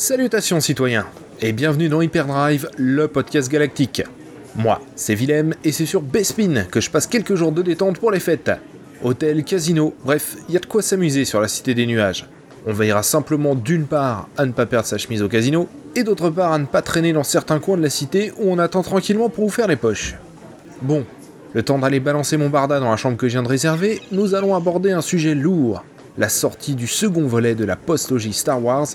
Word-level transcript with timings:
Salutations 0.00 0.60
citoyens, 0.60 1.06
et 1.40 1.50
bienvenue 1.50 1.88
dans 1.88 2.00
Hyperdrive, 2.00 2.70
le 2.76 3.08
podcast 3.08 3.50
galactique. 3.50 4.04
Moi, 4.54 4.80
c'est 4.94 5.16
Willem, 5.16 5.54
et 5.64 5.72
c'est 5.72 5.86
sur 5.86 6.02
Bespin 6.02 6.62
que 6.70 6.80
je 6.80 6.88
passe 6.88 7.08
quelques 7.08 7.34
jours 7.34 7.50
de 7.50 7.62
détente 7.62 7.98
pour 7.98 8.12
les 8.12 8.20
fêtes. 8.20 8.52
Hôtel, 9.02 9.42
casino, 9.42 9.92
bref, 10.04 10.36
il 10.48 10.54
y 10.54 10.56
a 10.56 10.60
de 10.60 10.66
quoi 10.66 10.82
s'amuser 10.82 11.24
sur 11.24 11.40
la 11.40 11.48
Cité 11.48 11.74
des 11.74 11.84
Nuages. 11.84 12.28
On 12.64 12.72
veillera 12.72 13.02
simplement 13.02 13.56
d'une 13.56 13.86
part 13.86 14.28
à 14.36 14.46
ne 14.46 14.52
pas 14.52 14.66
perdre 14.66 14.86
sa 14.86 14.98
chemise 14.98 15.20
au 15.20 15.28
casino, 15.28 15.68
et 15.96 16.04
d'autre 16.04 16.30
part 16.30 16.52
à 16.52 16.60
ne 16.60 16.66
pas 16.66 16.80
traîner 16.80 17.12
dans 17.12 17.24
certains 17.24 17.58
coins 17.58 17.76
de 17.76 17.82
la 17.82 17.90
cité 17.90 18.30
où 18.38 18.52
on 18.52 18.60
attend 18.60 18.84
tranquillement 18.84 19.30
pour 19.30 19.46
vous 19.46 19.50
faire 19.50 19.66
les 19.66 19.74
poches. 19.74 20.14
Bon, 20.80 21.04
le 21.54 21.64
temps 21.64 21.80
d'aller 21.80 21.98
balancer 21.98 22.36
mon 22.36 22.50
barda 22.50 22.78
dans 22.78 22.92
la 22.92 22.96
chambre 22.96 23.16
que 23.16 23.26
je 23.26 23.32
viens 23.32 23.42
de 23.42 23.48
réserver, 23.48 24.00
nous 24.12 24.36
allons 24.36 24.54
aborder 24.54 24.92
un 24.92 25.02
sujet 25.02 25.34
lourd, 25.34 25.82
la 26.16 26.28
sortie 26.28 26.76
du 26.76 26.86
second 26.86 27.26
volet 27.26 27.56
de 27.56 27.64
la 27.64 27.74
postlogie 27.74 28.32
Star 28.32 28.62
Wars, 28.62 28.86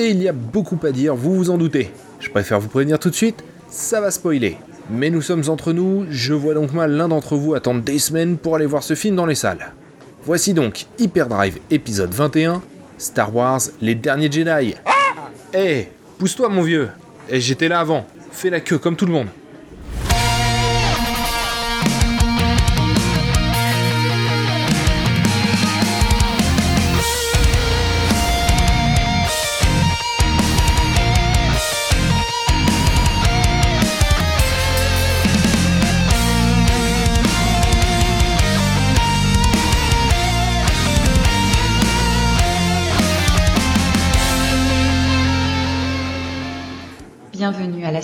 et 0.00 0.10
il 0.10 0.22
y 0.22 0.28
a 0.28 0.32
beaucoup 0.32 0.78
à 0.82 0.92
dire, 0.92 1.14
vous 1.14 1.34
vous 1.34 1.50
en 1.50 1.58
doutez. 1.58 1.90
Je 2.20 2.30
préfère 2.30 2.58
vous 2.58 2.68
prévenir 2.68 2.98
tout 2.98 3.10
de 3.10 3.14
suite, 3.14 3.44
ça 3.68 4.00
va 4.00 4.10
spoiler. 4.10 4.56
Mais 4.90 5.10
nous 5.10 5.20
sommes 5.20 5.42
entre 5.48 5.72
nous, 5.72 6.06
je 6.10 6.32
vois 6.32 6.54
donc 6.54 6.72
mal 6.72 6.92
l'un 6.92 7.08
d'entre 7.08 7.36
vous 7.36 7.54
attendre 7.54 7.82
des 7.82 7.98
semaines 7.98 8.38
pour 8.38 8.56
aller 8.56 8.66
voir 8.66 8.82
ce 8.82 8.94
film 8.94 9.14
dans 9.14 9.26
les 9.26 9.34
salles. 9.34 9.72
Voici 10.24 10.54
donc 10.54 10.86
Hyperdrive 10.98 11.58
épisode 11.70 12.12
21, 12.12 12.62
Star 12.96 13.34
Wars 13.34 13.60
Les 13.82 13.94
Derniers 13.94 14.32
Jedi. 14.32 14.74
Eh, 15.54 15.88
pousse-toi 16.18 16.48
mon 16.48 16.62
vieux. 16.62 16.88
Eh, 17.28 17.40
j'étais 17.40 17.68
là 17.68 17.80
avant. 17.80 18.06
Fais 18.32 18.50
la 18.50 18.60
queue 18.60 18.78
comme 18.78 18.96
tout 18.96 19.06
le 19.06 19.12
monde. 19.12 19.28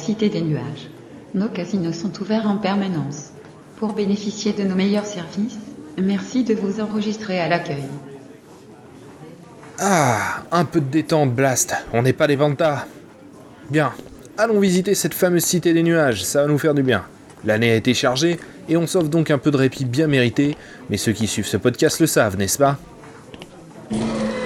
Cité 0.07 0.29
des 0.29 0.41
Nuages. 0.41 0.89
Nos 1.35 1.49
casinos 1.49 1.93
sont 1.93 2.23
ouverts 2.23 2.47
en 2.47 2.59
permanence. 2.59 3.31
Pour 3.77 3.93
bénéficier 3.93 4.53
de 4.53 4.63
nos 4.63 4.77
meilleurs 4.77 5.05
services, 5.05 5.59
merci 6.01 6.45
de 6.45 6.55
vous 6.55 6.81
enregistrer 6.81 7.41
à 7.41 7.49
l'accueil. 7.49 7.83
Ah, 9.81 10.45
un 10.53 10.65
peu 10.65 10.81
de 10.81 10.87
détente, 10.87 11.35
Blast. 11.35 11.75
On 11.93 12.03
n'est 12.03 12.13
pas 12.13 12.29
des 12.29 12.37
Vantas. 12.37 12.87
Bien, 13.69 13.93
allons 14.39 14.61
visiter 14.61 14.95
cette 14.95 15.13
fameuse 15.13 15.43
cité 15.43 15.75
des 15.75 15.83
nuages, 15.83 16.23
ça 16.25 16.43
va 16.43 16.47
nous 16.47 16.59
faire 16.59 16.75
du 16.75 16.85
bien. 16.85 17.03
L'année 17.45 17.73
a 17.73 17.75
été 17.75 17.93
chargée 17.93 18.39
et 18.69 18.77
on 18.77 18.87
s'offre 18.87 19.09
donc 19.09 19.33
un 19.33 19.39
peu 19.39 19.51
de 19.51 19.57
répit 19.57 19.87
bien 19.87 20.07
mérité, 20.07 20.57
mais 20.89 20.99
ceux 20.99 21.13
qui 21.13 21.27
suivent 21.27 21.49
ce 21.49 21.57
podcast 21.57 21.99
le 21.99 22.07
savent, 22.07 22.39
n'est-ce 22.39 22.59
pas? 22.59 22.79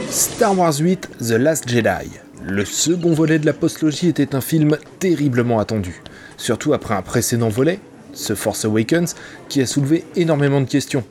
Star 0.09 0.59
Wars 0.59 0.79
8 0.79 1.11
The 1.19 1.33
Last 1.33 1.69
Jedi. 1.69 2.09
Le 2.43 2.65
second 2.65 3.13
volet 3.13 3.39
de 3.39 3.45
la 3.45 3.53
postlogie 3.53 4.09
était 4.09 4.35
un 4.35 4.41
film 4.41 4.79
terriblement 4.99 5.59
attendu, 5.59 6.03
surtout 6.39 6.73
après 6.73 6.95
un 6.95 7.03
précédent 7.03 7.51
volet, 7.51 7.81
The 8.15 8.35
Force 8.35 8.65
Awakens, 8.65 9.15
qui 9.51 9.61
a 9.61 9.67
soulevé 9.67 10.05
énormément 10.17 10.63
de 10.63 10.67
questions. 10.67 11.05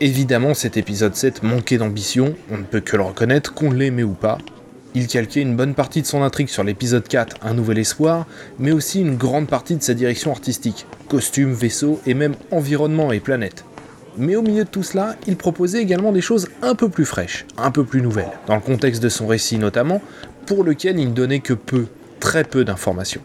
Évidemment, 0.00 0.54
cet 0.54 0.78
épisode 0.78 1.14
7 1.14 1.42
manquait 1.42 1.76
d'ambition, 1.76 2.34
on 2.50 2.56
ne 2.56 2.62
peut 2.62 2.80
que 2.80 2.96
le 2.96 3.02
reconnaître, 3.02 3.52
qu'on 3.52 3.70
l'aimait 3.70 4.02
ou 4.02 4.14
pas. 4.14 4.38
Il 4.94 5.08
calquait 5.08 5.42
une 5.42 5.56
bonne 5.56 5.74
partie 5.74 6.00
de 6.00 6.06
son 6.06 6.22
intrigue 6.22 6.48
sur 6.48 6.64
l'épisode 6.64 7.06
4, 7.06 7.36
Un 7.42 7.52
Nouvel 7.52 7.78
Espoir, 7.78 8.26
mais 8.58 8.72
aussi 8.72 9.02
une 9.02 9.16
grande 9.16 9.48
partie 9.48 9.76
de 9.76 9.82
sa 9.82 9.92
direction 9.92 10.32
artistique, 10.32 10.86
costumes, 11.08 11.52
vaisseaux 11.52 12.00
et 12.06 12.14
même 12.14 12.34
environnement 12.50 13.12
et 13.12 13.20
planète. 13.20 13.64
Mais 14.18 14.36
au 14.36 14.42
milieu 14.42 14.64
de 14.64 14.68
tout 14.68 14.82
cela, 14.82 15.16
il 15.26 15.36
proposait 15.36 15.80
également 15.80 16.12
des 16.12 16.20
choses 16.20 16.48
un 16.60 16.74
peu 16.74 16.90
plus 16.90 17.06
fraîches, 17.06 17.46
un 17.56 17.70
peu 17.70 17.84
plus 17.84 18.02
nouvelles, 18.02 18.32
dans 18.46 18.56
le 18.56 18.60
contexte 18.60 19.02
de 19.02 19.08
son 19.08 19.26
récit 19.26 19.58
notamment, 19.58 20.02
pour 20.46 20.64
lequel 20.64 20.98
il 20.98 21.08
ne 21.08 21.14
donnait 21.14 21.40
que 21.40 21.54
peu, 21.54 21.86
très 22.20 22.44
peu 22.44 22.64
d'informations. 22.64 23.22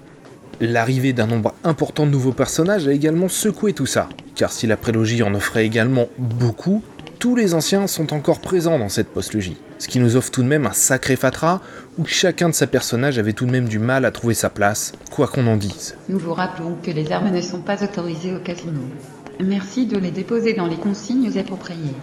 L'arrivée 0.60 1.14
d'un 1.14 1.28
nombre 1.28 1.54
important 1.64 2.06
de 2.06 2.12
nouveaux 2.12 2.32
personnages 2.32 2.88
a 2.88 2.94
également 2.94 3.30
secoué 3.30 3.74
tout 3.74 3.86
ça, 3.86 4.10
car 4.36 4.52
si 4.52 4.66
la 4.66 4.78
prélogie 4.78 5.22
en 5.22 5.36
offrait 5.36 5.66
également 5.66 6.08
beaucoup, 6.18 6.82
tous 7.20 7.36
les 7.36 7.54
anciens 7.54 7.88
sont 7.88 8.14
encore 8.14 8.40
présents 8.40 8.80
dans 8.80 8.90
cette 8.90 9.10
postlogie, 9.10 9.58
ce 9.78 9.88
qui 9.88 10.00
nous 10.00 10.16
offre 10.16 10.32
tout 10.32 10.44
de 10.44 10.48
même 10.48 10.66
un 10.66 10.74
sacré 10.74 11.16
fatras 11.16 11.62
où 11.98 12.06
chacun 12.06 12.50
de 12.50 12.54
ses 12.54 12.68
personnages 12.68 13.20
avait 13.20 13.34
tout 13.34 13.46
de 13.46 13.52
même 13.52 13.68
du 13.68 13.80
mal 13.80 14.06
à 14.06 14.12
trouver 14.12 14.34
sa 14.34 14.50
place, 14.50 14.94
quoi 15.12 15.28
qu'on 15.28 15.48
en 15.48 15.58
dise. 15.58 15.96
Nous 16.10 16.20
vous 16.20 16.34
rappelons 16.34 16.76
que 16.82 16.92
les 16.92 17.12
armes 17.12 17.32
ne 17.32 17.42
sont 17.42 17.62
pas 17.62 17.84
autorisées 17.84 18.36
au 18.36 18.40
casino. 18.40 18.82
Merci 19.40 19.86
de 19.86 19.98
les 19.98 20.12
déposer 20.12 20.54
dans 20.54 20.68
les 20.68 20.78
consignes 20.78 21.32
appropriées. 21.38 21.96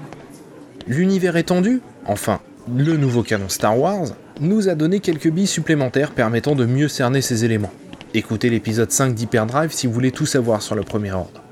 L'univers 0.87 1.37
étendu, 1.37 1.81
enfin, 2.07 2.41
le 2.77 2.97
nouveau 2.97 3.23
canon 3.23 3.49
Star 3.49 3.79
Wars, 3.79 4.09
nous 4.41 4.69
a 4.69 4.75
donné 4.75 5.01
quelques 5.01 5.31
billes 5.31 5.47
supplémentaires 5.47 6.11
permettant 6.11 6.55
de 6.55 6.67
mieux 6.67 6.89
cerner 6.89 7.21
ces 7.21 7.45
éléments. 7.45 7.73
Écoutez 8.15 8.51
l'épisode 8.51 8.91
5 8.91 9.15
d'Hyperdrive 9.15 9.73
si 9.73 9.87
vous 9.87 9.93
voulez 9.93 10.11
tout 10.11 10.27
savoir 10.27 10.63
sur 10.63 10.75
le 10.75 10.83
premier 10.83 11.13
ordre. 11.13 11.43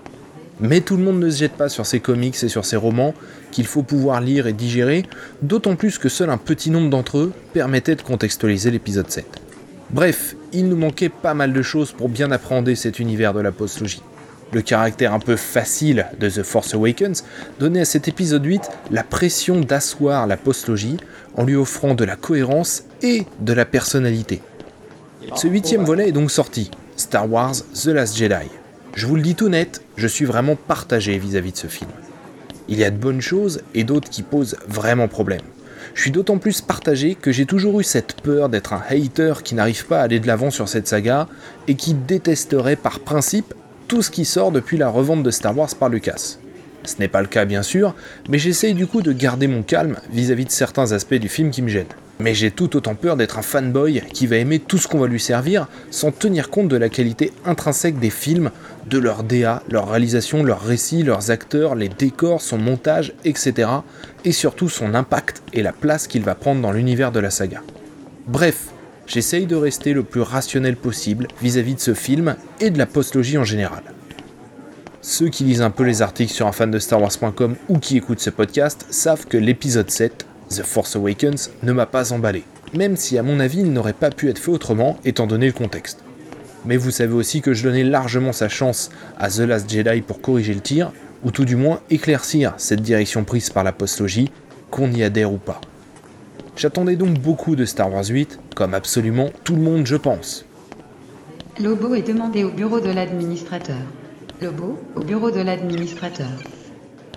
Mais 0.60 0.80
tout 0.80 0.96
le 0.96 1.02
monde 1.02 1.18
ne 1.18 1.30
se 1.30 1.38
jette 1.38 1.52
pas 1.52 1.68
sur 1.68 1.86
ces 1.86 2.00
comics 2.00 2.42
et 2.42 2.48
sur 2.48 2.64
ces 2.64 2.76
romans 2.76 3.14
qu'il 3.50 3.66
faut 3.66 3.82
pouvoir 3.82 4.20
lire 4.20 4.46
et 4.46 4.52
digérer, 4.52 5.04
d'autant 5.42 5.76
plus 5.76 5.98
que 5.98 6.08
seul 6.08 6.30
un 6.30 6.38
petit 6.38 6.70
nombre 6.70 6.90
d'entre 6.90 7.18
eux 7.18 7.32
permettait 7.52 7.96
de 7.96 8.02
contextualiser 8.02 8.70
l'épisode 8.70 9.10
7. 9.10 9.26
Bref, 9.90 10.36
il 10.52 10.68
nous 10.68 10.76
manquait 10.76 11.08
pas 11.08 11.34
mal 11.34 11.52
de 11.52 11.62
choses 11.62 11.92
pour 11.92 12.08
bien 12.08 12.30
appréhender 12.30 12.74
cet 12.74 12.98
univers 12.98 13.34
de 13.34 13.40
la 13.40 13.52
postlogie. 13.52 14.02
Le 14.52 14.60
caractère 14.60 15.14
un 15.14 15.18
peu 15.18 15.36
facile 15.36 16.06
de 16.20 16.28
The 16.28 16.42
Force 16.42 16.74
Awakens 16.74 17.24
donnait 17.58 17.80
à 17.80 17.84
cet 17.86 18.06
épisode 18.06 18.44
8 18.44 18.60
la 18.90 19.02
pression 19.02 19.60
d'asseoir 19.60 20.26
la 20.26 20.36
postlogie 20.36 20.98
en 21.38 21.44
lui 21.44 21.56
offrant 21.56 21.94
de 21.94 22.04
la 22.04 22.16
cohérence 22.16 22.82
et 23.00 23.26
de 23.40 23.54
la 23.54 23.64
personnalité. 23.64 24.42
Ce 25.36 25.48
huitième 25.48 25.84
volet 25.84 26.08
est 26.08 26.12
donc 26.12 26.30
sorti, 26.30 26.70
Star 26.98 27.30
Wars 27.30 27.54
The 27.72 27.86
Last 27.86 28.14
Jedi. 28.14 28.50
Je 28.94 29.06
vous 29.06 29.16
le 29.16 29.22
dis 29.22 29.34
tout 29.34 29.48
net, 29.48 29.80
je 29.96 30.06
suis 30.06 30.26
vraiment 30.26 30.56
partagé 30.56 31.16
vis-à-vis 31.16 31.52
de 31.52 31.56
ce 31.56 31.66
film. 31.68 31.90
Il 32.68 32.78
y 32.78 32.84
a 32.84 32.90
de 32.90 32.98
bonnes 32.98 33.22
choses 33.22 33.62
et 33.74 33.84
d'autres 33.84 34.10
qui 34.10 34.22
posent 34.22 34.58
vraiment 34.68 35.08
problème. 35.08 35.40
Je 35.94 36.02
suis 36.02 36.10
d'autant 36.10 36.36
plus 36.36 36.60
partagé 36.60 37.14
que 37.14 37.32
j'ai 37.32 37.46
toujours 37.46 37.80
eu 37.80 37.84
cette 37.84 38.20
peur 38.20 38.50
d'être 38.50 38.74
un 38.74 38.82
hater 38.90 39.42
qui 39.42 39.54
n'arrive 39.54 39.86
pas 39.86 40.00
à 40.00 40.02
aller 40.02 40.20
de 40.20 40.26
l'avant 40.26 40.50
sur 40.50 40.68
cette 40.68 40.88
saga 40.88 41.26
et 41.68 41.74
qui 41.74 41.94
détesterait 41.94 42.76
par 42.76 43.00
principe 43.00 43.54
tout 43.88 44.02
ce 44.02 44.10
qui 44.10 44.24
sort 44.24 44.52
depuis 44.52 44.76
la 44.76 44.88
revente 44.88 45.22
de 45.22 45.30
Star 45.30 45.56
Wars 45.56 45.74
par 45.78 45.88
Lucas. 45.88 46.38
Ce 46.84 46.96
n'est 46.98 47.08
pas 47.08 47.20
le 47.20 47.28
cas 47.28 47.44
bien 47.44 47.62
sûr, 47.62 47.94
mais 48.28 48.38
j'essaye 48.38 48.74
du 48.74 48.86
coup 48.86 49.02
de 49.02 49.12
garder 49.12 49.46
mon 49.46 49.62
calme 49.62 49.96
vis-à-vis 50.10 50.46
de 50.46 50.50
certains 50.50 50.92
aspects 50.92 51.14
du 51.14 51.28
film 51.28 51.50
qui 51.50 51.62
me 51.62 51.68
gênent. 51.68 51.86
Mais 52.18 52.34
j'ai 52.34 52.50
tout 52.50 52.76
autant 52.76 52.94
peur 52.94 53.16
d'être 53.16 53.38
un 53.38 53.42
fanboy 53.42 54.02
qui 54.12 54.26
va 54.26 54.36
aimer 54.36 54.58
tout 54.58 54.78
ce 54.78 54.86
qu'on 54.86 54.98
va 54.98 55.06
lui 55.06 55.20
servir 55.20 55.66
sans 55.90 56.12
tenir 56.12 56.50
compte 56.50 56.68
de 56.68 56.76
la 56.76 56.88
qualité 56.88 57.32
intrinsèque 57.44 57.98
des 57.98 58.10
films, 58.10 58.50
de 58.86 58.98
leur 58.98 59.24
DA, 59.24 59.62
leur 59.70 59.88
réalisation, 59.88 60.42
leurs 60.42 60.62
récits, 60.62 61.02
leurs 61.02 61.30
acteurs, 61.30 61.74
les 61.74 61.88
décors, 61.88 62.40
son 62.40 62.58
montage, 62.58 63.12
etc. 63.24 63.68
Et 64.24 64.32
surtout 64.32 64.68
son 64.68 64.94
impact 64.94 65.42
et 65.52 65.62
la 65.62 65.72
place 65.72 66.06
qu'il 66.06 66.22
va 66.22 66.34
prendre 66.34 66.60
dans 66.60 66.72
l'univers 66.72 67.12
de 67.12 67.20
la 67.20 67.30
saga. 67.30 67.62
Bref, 68.26 68.71
j'essaye 69.06 69.46
de 69.46 69.56
rester 69.56 69.92
le 69.92 70.02
plus 70.02 70.20
rationnel 70.20 70.76
possible 70.76 71.28
vis-à-vis 71.40 71.74
de 71.74 71.80
ce 71.80 71.94
film 71.94 72.36
et 72.60 72.70
de 72.70 72.78
la 72.78 72.86
postlogie 72.86 73.38
en 73.38 73.44
général. 73.44 73.82
Ceux 75.00 75.28
qui 75.28 75.44
lisent 75.44 75.62
un 75.62 75.70
peu 75.70 75.82
les 75.82 76.00
articles 76.00 76.32
sur 76.32 76.46
un 76.46 76.52
fan 76.52 76.70
de 76.70 76.78
Star 76.78 77.00
Wars.com 77.00 77.56
ou 77.68 77.78
qui 77.78 77.96
écoutent 77.96 78.20
ce 78.20 78.30
podcast 78.30 78.86
savent 78.90 79.26
que 79.26 79.36
l'épisode 79.36 79.90
7, 79.90 80.26
The 80.48 80.62
Force 80.62 80.94
Awakens, 80.94 81.50
ne 81.62 81.72
m'a 81.72 81.86
pas 81.86 82.12
emballé, 82.12 82.44
même 82.72 82.96
si 82.96 83.18
à 83.18 83.22
mon 83.22 83.40
avis 83.40 83.60
il 83.60 83.72
n'aurait 83.72 83.94
pas 83.94 84.10
pu 84.10 84.28
être 84.28 84.38
fait 84.38 84.52
autrement 84.52 84.98
étant 85.04 85.26
donné 85.26 85.46
le 85.46 85.52
contexte. 85.52 86.04
Mais 86.64 86.76
vous 86.76 86.92
savez 86.92 87.14
aussi 87.14 87.40
que 87.40 87.52
je 87.52 87.64
donnais 87.64 87.82
largement 87.82 88.32
sa 88.32 88.48
chance 88.48 88.90
à 89.18 89.28
The 89.28 89.40
Last 89.40 89.68
Jedi 89.68 90.02
pour 90.02 90.20
corriger 90.20 90.54
le 90.54 90.60
tir, 90.60 90.92
ou 91.24 91.30
tout 91.30 91.44
du 91.44 91.56
moins 91.56 91.80
éclaircir 91.90 92.54
cette 92.56 92.82
direction 92.82 93.24
prise 93.24 93.50
par 93.50 93.64
la 93.64 93.72
postlogie, 93.72 94.30
qu'on 94.70 94.90
y 94.92 95.02
adhère 95.02 95.32
ou 95.32 95.38
pas. 95.38 95.60
J'attendais 96.56 96.96
donc 96.96 97.18
beaucoup 97.18 97.56
de 97.56 97.64
Star 97.64 97.92
Wars 97.92 98.06
8, 98.06 98.38
comme 98.54 98.74
absolument 98.74 99.30
tout 99.44 99.56
le 99.56 99.62
monde 99.62 99.86
je 99.86 99.96
pense. 99.96 100.44
Lobo 101.60 101.94
est 101.94 102.02
demandé 102.02 102.44
au 102.44 102.50
bureau 102.50 102.80
de 102.80 102.90
l'administrateur. 102.90 103.76
Lobo, 104.40 104.78
au 104.96 105.00
bureau 105.00 105.30
de 105.30 105.40
l'administrateur. 105.40 106.30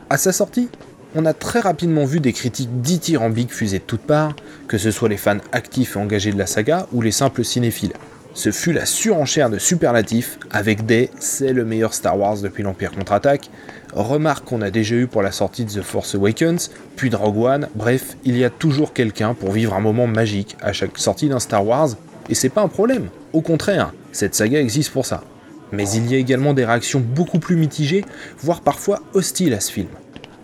À 0.10 0.18
sa 0.18 0.32
sortie, 0.32 0.70
on 1.16 1.26
a 1.26 1.34
très 1.34 1.60
rapidement 1.60 2.06
vu 2.06 2.20
des 2.20 2.34
critiques 2.34 2.82
dithyrambiques 2.82 3.54
fuser 3.54 3.80
de 3.80 3.84
toutes 3.84 4.02
parts, 4.02 4.36
que 4.68 4.78
ce 4.78 4.92
soit 4.92 5.10
les 5.10 5.18
fans 5.18 5.38
actifs 5.52 5.96
et 5.96 6.00
engagés 6.00 6.32
de 6.32 6.38
la 6.38 6.46
saga 6.46 6.88
ou 6.92 7.02
les 7.02 7.12
simples 7.12 7.44
cinéphiles. 7.44 7.94
Ce 8.36 8.52
fut 8.52 8.74
la 8.74 8.86
surenchère 8.86 9.50
de 9.50 9.58
superlatifs 9.58 10.38
avec 10.52 10.86
des 10.86 11.10
c'est 11.20 11.54
le 11.54 11.64
meilleur 11.64 11.94
Star 11.94 12.20
Wars 12.20 12.38
depuis 12.42 12.64
l'Empire 12.64 12.92
contre-attaque, 12.92 13.50
remarque 13.94 14.44
qu'on 14.44 14.62
a 14.62 14.70
déjà 14.70 14.96
eu 14.96 15.08
pour 15.08 15.22
la 15.22 15.32
sortie 15.32 15.64
de 15.64 15.72
The 15.72 15.82
Force 15.82 16.16
Awakens, 16.16 16.70
puis 16.98 17.10
de 17.10 17.16
One, 17.16 17.70
bref, 17.76 18.18
il 18.26 18.38
y 18.38 18.44
a 18.44 18.50
toujours 18.50 18.92
quelqu'un 18.92 19.36
pour 19.36 19.54
vivre 19.54 19.74
un 19.74 19.80
moment 19.80 20.06
magique 20.06 20.58
à 20.62 20.74
chaque 20.74 20.98
sortie 20.98 21.30
d'un 21.30 21.40
Star 21.40 21.66
Wars, 21.66 21.92
et 22.28 22.36
c'est 22.36 22.50
pas 22.50 22.62
un 22.62 22.68
problème. 22.68 23.08
Au 23.32 23.40
contraire, 23.40 23.94
cette 24.12 24.36
saga 24.36 24.60
existe 24.60 24.92
pour 24.92 25.06
ça. 25.06 25.24
Mais 25.72 25.90
il 25.92 26.12
y 26.12 26.16
a 26.16 26.18
également 26.18 26.54
des 26.54 26.66
réactions 26.66 27.00
beaucoup 27.00 27.40
plus 27.40 27.56
mitigées, 27.56 28.04
voire 28.40 28.60
parfois 28.60 29.00
hostiles 29.14 29.54
à 29.54 29.62
ce 29.62 29.72
film. 29.72 29.88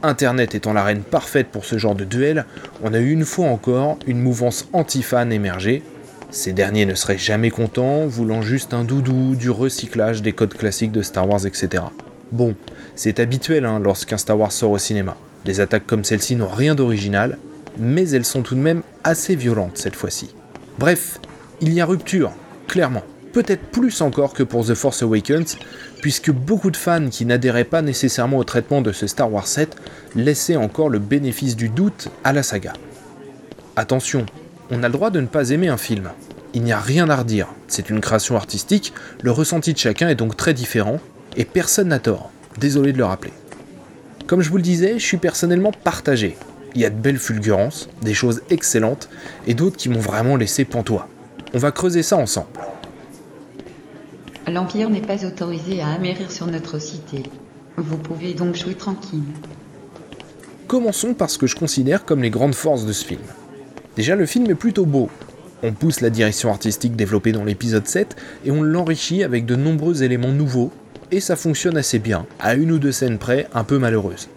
Internet 0.02 0.56
étant 0.56 0.72
l'arène 0.72 1.04
parfaite 1.04 1.48
pour 1.48 1.66
ce 1.66 1.78
genre 1.78 1.96
de 1.96 2.06
duel, 2.06 2.46
on 2.84 2.94
a 2.94 3.00
eu 3.00 3.12
une 3.12 3.26
fois 3.26 3.48
encore 3.48 4.00
une 4.08 4.22
mouvance 4.22 4.70
anti-fan 4.72 5.34
émerger. 5.34 5.84
Ces 6.32 6.54
derniers 6.54 6.86
ne 6.86 6.96
seraient 6.96 7.18
jamais 7.18 7.50
contents, 7.50 8.08
voulant 8.08 8.42
juste 8.42 8.74
un 8.74 8.86
doudou, 8.86 9.36
du 9.36 9.50
recyclage 9.50 10.22
des 10.22 10.32
codes 10.32 10.54
classiques 10.54 10.94
de 10.94 11.02
Star 11.02 11.28
Wars, 11.28 11.46
etc. 11.46 11.84
Bon, 12.32 12.56
c'est 12.96 13.20
habituel 13.20 13.66
hein, 13.66 13.80
lorsqu'un 13.84 14.18
Star 14.18 14.40
Wars 14.40 14.54
sort 14.54 14.72
au 14.72 14.78
cinéma. 14.78 15.18
Des 15.44 15.60
attaques 15.60 15.86
comme 15.86 16.06
celle-ci 16.06 16.38
n'ont 16.38 16.48
rien 16.48 16.74
d'original, 16.74 17.38
mais 17.78 18.10
elles 18.12 18.24
sont 18.24 18.44
tout 18.44 18.56
de 18.56 18.62
même 18.62 18.82
assez 19.04 19.36
violentes 19.36 19.78
cette 19.78 19.98
fois-ci. 19.98 20.34
Bref, 20.80 21.20
il 21.60 21.74
y 21.74 21.82
a 21.82 21.86
rupture, 21.86 22.32
clairement. 22.66 23.04
Peut-être 23.34 23.64
plus 23.64 24.00
encore 24.00 24.34
que 24.34 24.44
pour 24.44 24.66
The 24.66 24.74
Force 24.74 25.04
Awakens, 25.04 25.58
puisque 26.02 26.32
beaucoup 26.32 26.72
de 26.72 26.78
fans 26.78 27.10
qui 27.10 27.26
n'adhéraient 27.26 27.66
pas 27.66 27.82
nécessairement 27.82 28.38
au 28.38 28.46
traitement 28.46 28.82
de 28.82 28.94
ce 28.94 29.06
Star 29.06 29.32
Wars 29.32 29.48
7 29.48 29.76
laissaient 30.16 30.56
encore 30.56 30.88
le 30.88 31.00
bénéfice 31.00 31.58
du 31.58 31.68
doute 31.68 32.08
à 32.24 32.32
la 32.32 32.44
saga. 32.44 32.72
Attention, 33.76 34.26
on 34.72 34.84
a 34.84 34.88
le 34.88 34.94
droit 34.94 35.10
de 35.10 35.20
ne 35.20 35.28
pas 35.28 35.50
aimer 35.50 35.68
un 35.68 35.78
film. 35.78 36.10
Il 36.54 36.64
n'y 36.64 36.72
a 36.72 36.80
rien 36.80 37.10
à 37.10 37.18
redire, 37.18 37.50
c'est 37.68 37.90
une 37.90 38.00
création 38.00 38.36
artistique, 38.36 38.94
le 39.22 39.32
ressenti 39.32 39.74
de 39.74 39.78
chacun 39.78 40.08
est 40.08 40.16
donc 40.16 40.38
très 40.38 40.54
différent, 40.54 41.00
et 41.36 41.46
personne 41.46 41.90
n'a 41.90 42.00
tort. 42.00 42.32
Désolé 42.58 42.94
de 42.94 42.98
le 42.98 43.06
rappeler. 43.06 43.34
Comme 44.28 44.42
je 44.42 44.50
vous 44.50 44.58
le 44.58 44.64
disais, 44.64 44.98
je 44.98 45.06
suis 45.06 45.18
personnellement 45.18 45.72
partagé. 45.72 46.38
Il 46.74 46.82
y 46.82 46.86
a 46.86 46.90
de 46.90 46.96
belles 46.96 47.18
fulgurances, 47.18 47.90
des 48.02 48.14
choses 48.14 48.42
excellentes, 48.50 49.10
et 49.46 49.54
d'autres 49.54 49.78
qui 49.78 49.90
m'ont 49.90 50.00
vraiment 50.00 50.38
laissé 50.38 50.64
pantois. 50.64 51.08
On 51.54 51.58
va 51.58 51.72
creuser 51.72 52.02
ça 52.02 52.16
ensemble. 52.18 52.48
L'Empire 54.48 54.90
n'est 54.90 55.02
pas 55.02 55.26
autorisé 55.26 55.82
à 55.82 55.90
amérir 55.90 56.32
sur 56.32 56.48
notre 56.48 56.80
cité. 56.80 57.24
Vous 57.78 57.98
pouvez 57.98 58.34
donc 58.34 58.56
jouer 58.56 58.76
tranquille. 58.76 59.24
Commençons 60.68 61.14
par 61.14 61.30
ce 61.30 61.38
que 61.38 61.48
je 61.48 61.56
considère 61.56 62.06
comme 62.06 62.22
les 62.22 62.30
grandes 62.30 62.56
forces 62.56 62.86
de 62.86 62.94
ce 62.94 63.06
film. 63.06 63.22
Déjà, 63.96 64.16
le 64.16 64.26
film 64.26 64.50
est 64.50 64.56
plutôt 64.56 64.86
beau. 64.86 65.10
On 65.64 65.74
pousse 65.74 66.02
la 66.02 66.10
direction 66.10 66.50
artistique 66.50 66.96
développée 66.96 67.34
dans 67.34 67.44
l'épisode 67.44 67.88
7 67.88 68.16
et 68.46 68.52
on 68.52 68.64
l'enrichit 68.64 69.24
avec 69.24 69.46
de 69.46 69.56
nombreux 69.56 70.02
éléments 70.02 70.32
nouveaux, 70.32 70.72
et 71.12 71.20
ça 71.20 71.36
fonctionne 71.36 71.78
assez 71.78 72.00
bien, 72.00 72.26
à 72.40 72.56
une 72.56 72.72
ou 72.72 72.80
deux 72.80 72.94
scènes 72.94 73.20
près 73.20 73.48
un 73.54 73.64
peu 73.64 73.78
malheureuses. 73.78 74.30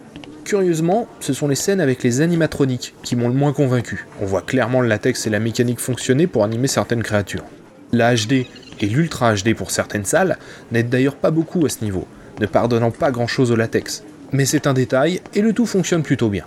Curieusement, 0.44 1.08
ce 1.20 1.32
sont 1.32 1.48
les 1.48 1.54
scènes 1.54 1.80
avec 1.80 2.02
les 2.02 2.20
animatroniques 2.20 2.94
qui 3.02 3.16
m'ont 3.16 3.28
le 3.28 3.34
moins 3.34 3.54
convaincu. 3.54 4.06
On 4.20 4.26
voit 4.26 4.42
clairement 4.42 4.82
le 4.82 4.88
latex 4.88 5.26
et 5.26 5.30
la 5.30 5.40
mécanique 5.40 5.80
fonctionner 5.80 6.26
pour 6.26 6.44
animer 6.44 6.66
certaines 6.66 7.02
créatures. 7.02 7.44
La 7.92 8.14
HD 8.14 8.46
et 8.80 8.86
l'Ultra 8.86 9.34
HD 9.34 9.54
pour 9.54 9.70
certaines 9.70 10.04
salles 10.04 10.36
n'aident 10.72 10.90
d'ailleurs 10.90 11.16
pas 11.16 11.30
beaucoup 11.30 11.64
à 11.64 11.70
ce 11.70 11.82
niveau, 11.82 12.06
ne 12.40 12.46
pardonnant 12.46 12.90
pas 12.90 13.10
grand 13.10 13.28
chose 13.28 13.52
au 13.52 13.56
latex. 13.56 14.02
Mais 14.32 14.44
c'est 14.44 14.66
un 14.66 14.74
détail 14.74 15.22
et 15.34 15.40
le 15.40 15.52
tout 15.54 15.64
fonctionne 15.64 16.02
plutôt 16.02 16.28
bien. 16.28 16.44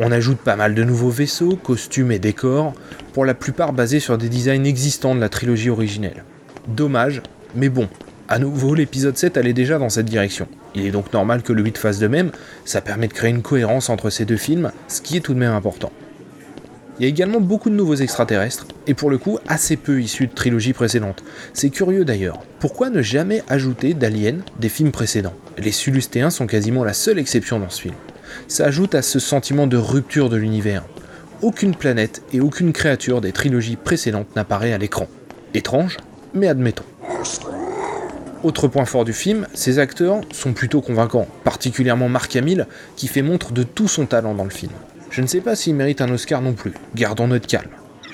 On 0.00 0.10
ajoute 0.10 0.38
pas 0.38 0.56
mal 0.56 0.74
de 0.74 0.84
nouveaux 0.84 1.10
vaisseaux, 1.10 1.56
costumes 1.56 2.12
et 2.12 2.18
décors, 2.18 2.72
pour 3.12 3.26
la 3.26 3.34
plupart 3.34 3.74
basés 3.74 4.00
sur 4.00 4.16
des 4.16 4.30
designs 4.30 4.64
existants 4.64 5.14
de 5.14 5.20
la 5.20 5.28
trilogie 5.28 5.68
originelle. 5.68 6.24
Dommage, 6.66 7.20
mais 7.54 7.68
bon, 7.68 7.88
à 8.28 8.38
nouveau 8.38 8.74
l'épisode 8.74 9.18
7 9.18 9.36
allait 9.36 9.52
déjà 9.52 9.78
dans 9.78 9.90
cette 9.90 10.06
direction. 10.06 10.48
Il 10.74 10.86
est 10.86 10.90
donc 10.92 11.12
normal 11.12 11.42
que 11.42 11.52
le 11.52 11.62
8 11.62 11.76
fasse 11.76 11.98
de 11.98 12.08
même, 12.08 12.30
ça 12.64 12.80
permet 12.80 13.06
de 13.06 13.12
créer 13.12 13.30
une 13.30 13.42
cohérence 13.42 13.90
entre 13.90 14.08
ces 14.08 14.24
deux 14.24 14.38
films, 14.38 14.72
ce 14.88 15.02
qui 15.02 15.18
est 15.18 15.20
tout 15.20 15.34
de 15.34 15.38
même 15.38 15.52
important. 15.52 15.92
Il 16.98 17.02
y 17.02 17.06
a 17.06 17.08
également 17.08 17.40
beaucoup 17.40 17.68
de 17.68 17.74
nouveaux 17.74 17.96
extraterrestres, 17.96 18.66
et 18.86 18.94
pour 18.94 19.10
le 19.10 19.18
coup 19.18 19.38
assez 19.46 19.76
peu 19.76 20.00
issus 20.00 20.26
de 20.26 20.34
trilogies 20.34 20.72
précédentes. 20.72 21.22
C'est 21.52 21.70
curieux 21.70 22.06
d'ailleurs, 22.06 22.40
pourquoi 22.60 22.88
ne 22.88 23.02
jamais 23.02 23.42
ajouter 23.48 23.92
d'aliens 23.92 24.38
des 24.58 24.70
films 24.70 24.92
précédents? 24.92 25.34
Les 25.58 25.72
Sulustéens 25.72 26.30
sont 26.30 26.46
quasiment 26.46 26.84
la 26.84 26.94
seule 26.94 27.18
exception 27.18 27.58
dans 27.58 27.68
ce 27.68 27.82
film. 27.82 27.94
Ça 28.48 28.66
ajoute 28.66 28.94
à 28.94 29.02
ce 29.02 29.18
sentiment 29.18 29.66
de 29.66 29.76
rupture 29.76 30.28
de 30.28 30.36
l'univers. 30.36 30.84
Aucune 31.42 31.74
planète 31.74 32.22
et 32.32 32.40
aucune 32.40 32.72
créature 32.72 33.20
des 33.20 33.32
trilogies 33.32 33.76
précédentes 33.76 34.34
n'apparaît 34.36 34.72
à 34.72 34.78
l'écran. 34.78 35.08
Étrange, 35.54 35.96
mais 36.34 36.48
admettons. 36.48 36.84
Autre 38.42 38.66
point 38.66 38.84
fort 38.84 39.04
du 39.04 39.12
film, 39.12 39.46
ses 39.54 39.78
acteurs 39.78 40.20
sont 40.32 40.52
plutôt 40.52 40.80
convaincants, 40.80 41.28
particulièrement 41.44 42.08
Mark 42.08 42.34
Hamill, 42.34 42.66
qui 42.96 43.06
fait 43.06 43.22
montre 43.22 43.52
de 43.52 43.62
tout 43.62 43.86
son 43.86 44.06
talent 44.06 44.34
dans 44.34 44.44
le 44.44 44.50
film. 44.50 44.72
Je 45.10 45.20
ne 45.20 45.26
sais 45.26 45.40
pas 45.40 45.54
s'il 45.54 45.74
mérite 45.74 46.00
un 46.00 46.12
Oscar 46.12 46.42
non 46.42 46.52
plus, 46.52 46.72
gardons 46.94 47.28
notre 47.28 47.46
calme. 47.46 47.70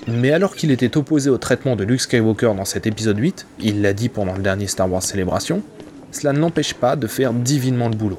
Mais 0.07 0.33
alors 0.33 0.55
qu'il 0.55 0.71
était 0.71 0.97
opposé 0.97 1.31
au 1.31 1.39
traitement 1.39 1.77
de 1.77 1.85
Luke 1.85 2.01
Skywalker 2.01 2.53
dans 2.57 2.65
cet 2.65 2.87
épisode 2.87 3.19
8, 3.19 3.47
il 3.61 3.83
l'a 3.83 3.93
dit 3.93 4.09
pendant 4.09 4.35
le 4.35 4.43
dernier 4.43 4.67
Star 4.67 4.91
Wars 4.91 5.03
Célébration, 5.03 5.63
cela 6.13 6.33
ne 6.33 6.41
l'empêche 6.41 6.75
pas 6.75 6.97
de 6.97 7.07
faire 7.07 7.33
divinement 7.33 7.89
le 7.89 7.97
boulot. 7.97 8.19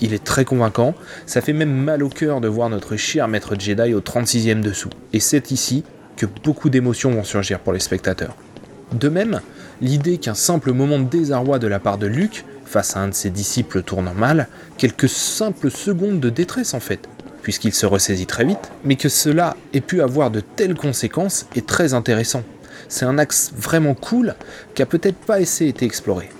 Il 0.00 0.14
est 0.14 0.22
très 0.22 0.44
convaincant, 0.44 0.94
ça 1.26 1.40
fait 1.40 1.52
même 1.52 1.72
mal 1.72 2.02
au 2.02 2.08
cœur 2.08 2.40
de 2.40 2.48
voir 2.48 2.70
notre 2.70 2.96
cher 2.96 3.26
maître 3.26 3.56
Jedi 3.58 3.94
au 3.94 4.00
36e 4.00 4.60
dessous. 4.60 4.90
Et 5.12 5.20
c'est 5.20 5.50
ici 5.50 5.82
que 6.16 6.26
beaucoup 6.44 6.70
d'émotions 6.70 7.10
vont 7.10 7.24
surgir 7.24 7.58
pour 7.58 7.72
les 7.72 7.80
spectateurs. 7.80 8.36
De 8.92 9.08
même, 9.08 9.40
l'idée 9.80 10.18
qu'un 10.18 10.34
simple 10.34 10.72
moment 10.72 10.98
de 10.98 11.04
désarroi 11.04 11.58
de 11.58 11.66
la 11.66 11.80
part 11.80 11.98
de 11.98 12.06
Luke, 12.06 12.44
face 12.64 12.96
à 12.96 13.00
un 13.00 13.08
de 13.08 13.14
ses 13.14 13.30
disciples 13.30 13.82
tournant 13.82 14.14
mal, 14.14 14.48
quelques 14.76 15.08
simples 15.08 15.70
secondes 15.70 16.20
de 16.20 16.30
détresse 16.30 16.74
en 16.74 16.80
fait, 16.80 17.08
puisqu'il 17.42 17.74
se 17.74 17.86
ressaisit 17.86 18.26
très 18.26 18.44
vite, 18.44 18.70
mais 18.84 18.96
que 18.96 19.08
cela 19.08 19.56
ait 19.72 19.80
pu 19.80 20.00
avoir 20.00 20.30
de 20.30 20.40
telles 20.40 20.76
conséquences 20.76 21.46
est 21.56 21.66
très 21.66 21.94
intéressant. 21.94 22.44
C'est 22.88 23.04
un 23.04 23.18
axe 23.18 23.52
vraiment 23.56 23.94
cool 23.94 24.34
qui 24.74 24.82
a 24.82 24.86
peut-être 24.86 25.18
pas 25.18 25.36
assez 25.36 25.66
été 25.66 25.84
exploré. 25.84 26.30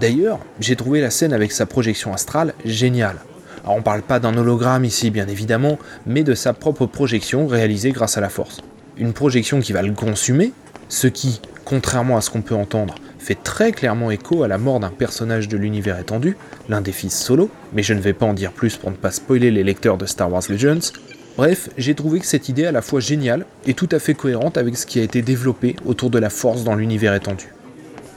D'ailleurs, 0.00 0.40
j'ai 0.58 0.74
trouvé 0.74 1.00
la 1.00 1.10
scène 1.10 1.32
avec 1.32 1.52
sa 1.52 1.66
projection 1.66 2.12
astrale 2.12 2.54
géniale. 2.64 3.18
Alors 3.62 3.76
on 3.76 3.82
parle 3.82 4.02
pas 4.02 4.18
d'un 4.18 4.36
hologramme 4.36 4.84
ici 4.84 5.10
bien 5.10 5.28
évidemment, 5.28 5.78
mais 6.06 6.24
de 6.24 6.34
sa 6.34 6.52
propre 6.52 6.86
projection 6.86 7.46
réalisée 7.46 7.92
grâce 7.92 8.18
à 8.18 8.20
la 8.20 8.28
force. 8.28 8.60
Une 8.96 9.12
projection 9.12 9.60
qui 9.60 9.72
va 9.72 9.82
le 9.82 9.92
consumer, 9.92 10.52
ce 10.88 11.06
qui, 11.06 11.40
contrairement 11.64 12.16
à 12.16 12.20
ce 12.20 12.30
qu'on 12.30 12.42
peut 12.42 12.56
entendre, 12.56 12.96
fait 13.20 13.38
très 13.40 13.70
clairement 13.70 14.10
écho 14.10 14.42
à 14.42 14.48
la 14.48 14.58
mort 14.58 14.80
d'un 14.80 14.90
personnage 14.90 15.46
de 15.46 15.56
l'univers 15.56 15.98
étendu, 15.98 16.36
l'un 16.68 16.80
des 16.80 16.90
fils 16.90 17.16
solo, 17.16 17.48
mais 17.72 17.84
je 17.84 17.94
ne 17.94 18.00
vais 18.00 18.12
pas 18.12 18.26
en 18.26 18.34
dire 18.34 18.50
plus 18.50 18.76
pour 18.76 18.90
ne 18.90 18.96
pas 18.96 19.12
spoiler 19.12 19.52
les 19.52 19.62
lecteurs 19.62 19.96
de 19.96 20.06
Star 20.06 20.32
Wars 20.32 20.42
Legends. 20.48 20.90
Bref, 21.36 21.70
j'ai 21.78 21.94
trouvé 21.94 22.18
que 22.18 22.26
cette 22.26 22.48
idée 22.48 22.66
à 22.66 22.72
la 22.72 22.82
fois 22.82 22.98
géniale 22.98 23.46
et 23.66 23.74
tout 23.74 23.88
à 23.92 24.00
fait 24.00 24.14
cohérente 24.14 24.58
avec 24.58 24.76
ce 24.76 24.84
qui 24.84 24.98
a 24.98 25.04
été 25.04 25.22
développé 25.22 25.76
autour 25.86 26.10
de 26.10 26.18
la 26.18 26.28
force 26.28 26.64
dans 26.64 26.74
l'univers 26.74 27.14
étendu. 27.14 27.52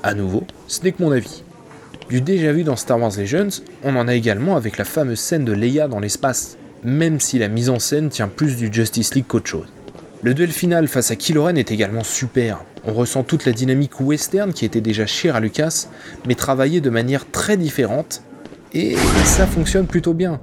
À 0.05 0.13
nouveau, 0.13 0.43
ce 0.67 0.83
n'est 0.83 0.91
que 0.91 1.01
mon 1.01 1.11
avis. 1.11 1.41
Du 2.09 2.21
déjà 2.21 2.53
vu 2.53 2.63
dans 2.63 2.75
Star 2.75 3.01
Wars 3.01 3.13
Legends, 3.17 3.63
on 3.83 3.95
en 3.95 4.07
a 4.07 4.13
également 4.13 4.55
avec 4.55 4.77
la 4.77 4.85
fameuse 4.85 5.17
scène 5.17 5.45
de 5.45 5.51
Leia 5.51 5.87
dans 5.87 5.99
l'espace, 5.99 6.59
même 6.83 7.19
si 7.19 7.39
la 7.39 7.47
mise 7.47 7.71
en 7.71 7.79
scène 7.79 8.09
tient 8.09 8.27
plus 8.27 8.55
du 8.55 8.71
Justice 8.71 9.15
League 9.15 9.25
qu'autre 9.27 9.47
chose. 9.47 9.65
Le 10.21 10.35
duel 10.35 10.51
final 10.51 10.87
face 10.87 11.09
à 11.09 11.15
Kylo 11.15 11.45
Ren 11.45 11.55
est 11.55 11.71
également 11.71 12.03
super. 12.03 12.63
On 12.85 12.93
ressent 12.93 13.23
toute 13.23 13.47
la 13.47 13.51
dynamique 13.51 13.99
western 13.99 14.53
qui 14.53 14.63
était 14.63 14.79
déjà 14.79 15.07
chère 15.07 15.37
à 15.37 15.39
Lucas, 15.39 15.87
mais 16.27 16.35
travaillée 16.35 16.81
de 16.81 16.91
manière 16.91 17.31
très 17.31 17.57
différente, 17.57 18.21
et 18.73 18.95
ça 19.23 19.47
fonctionne 19.47 19.87
plutôt 19.87 20.13
bien. 20.13 20.39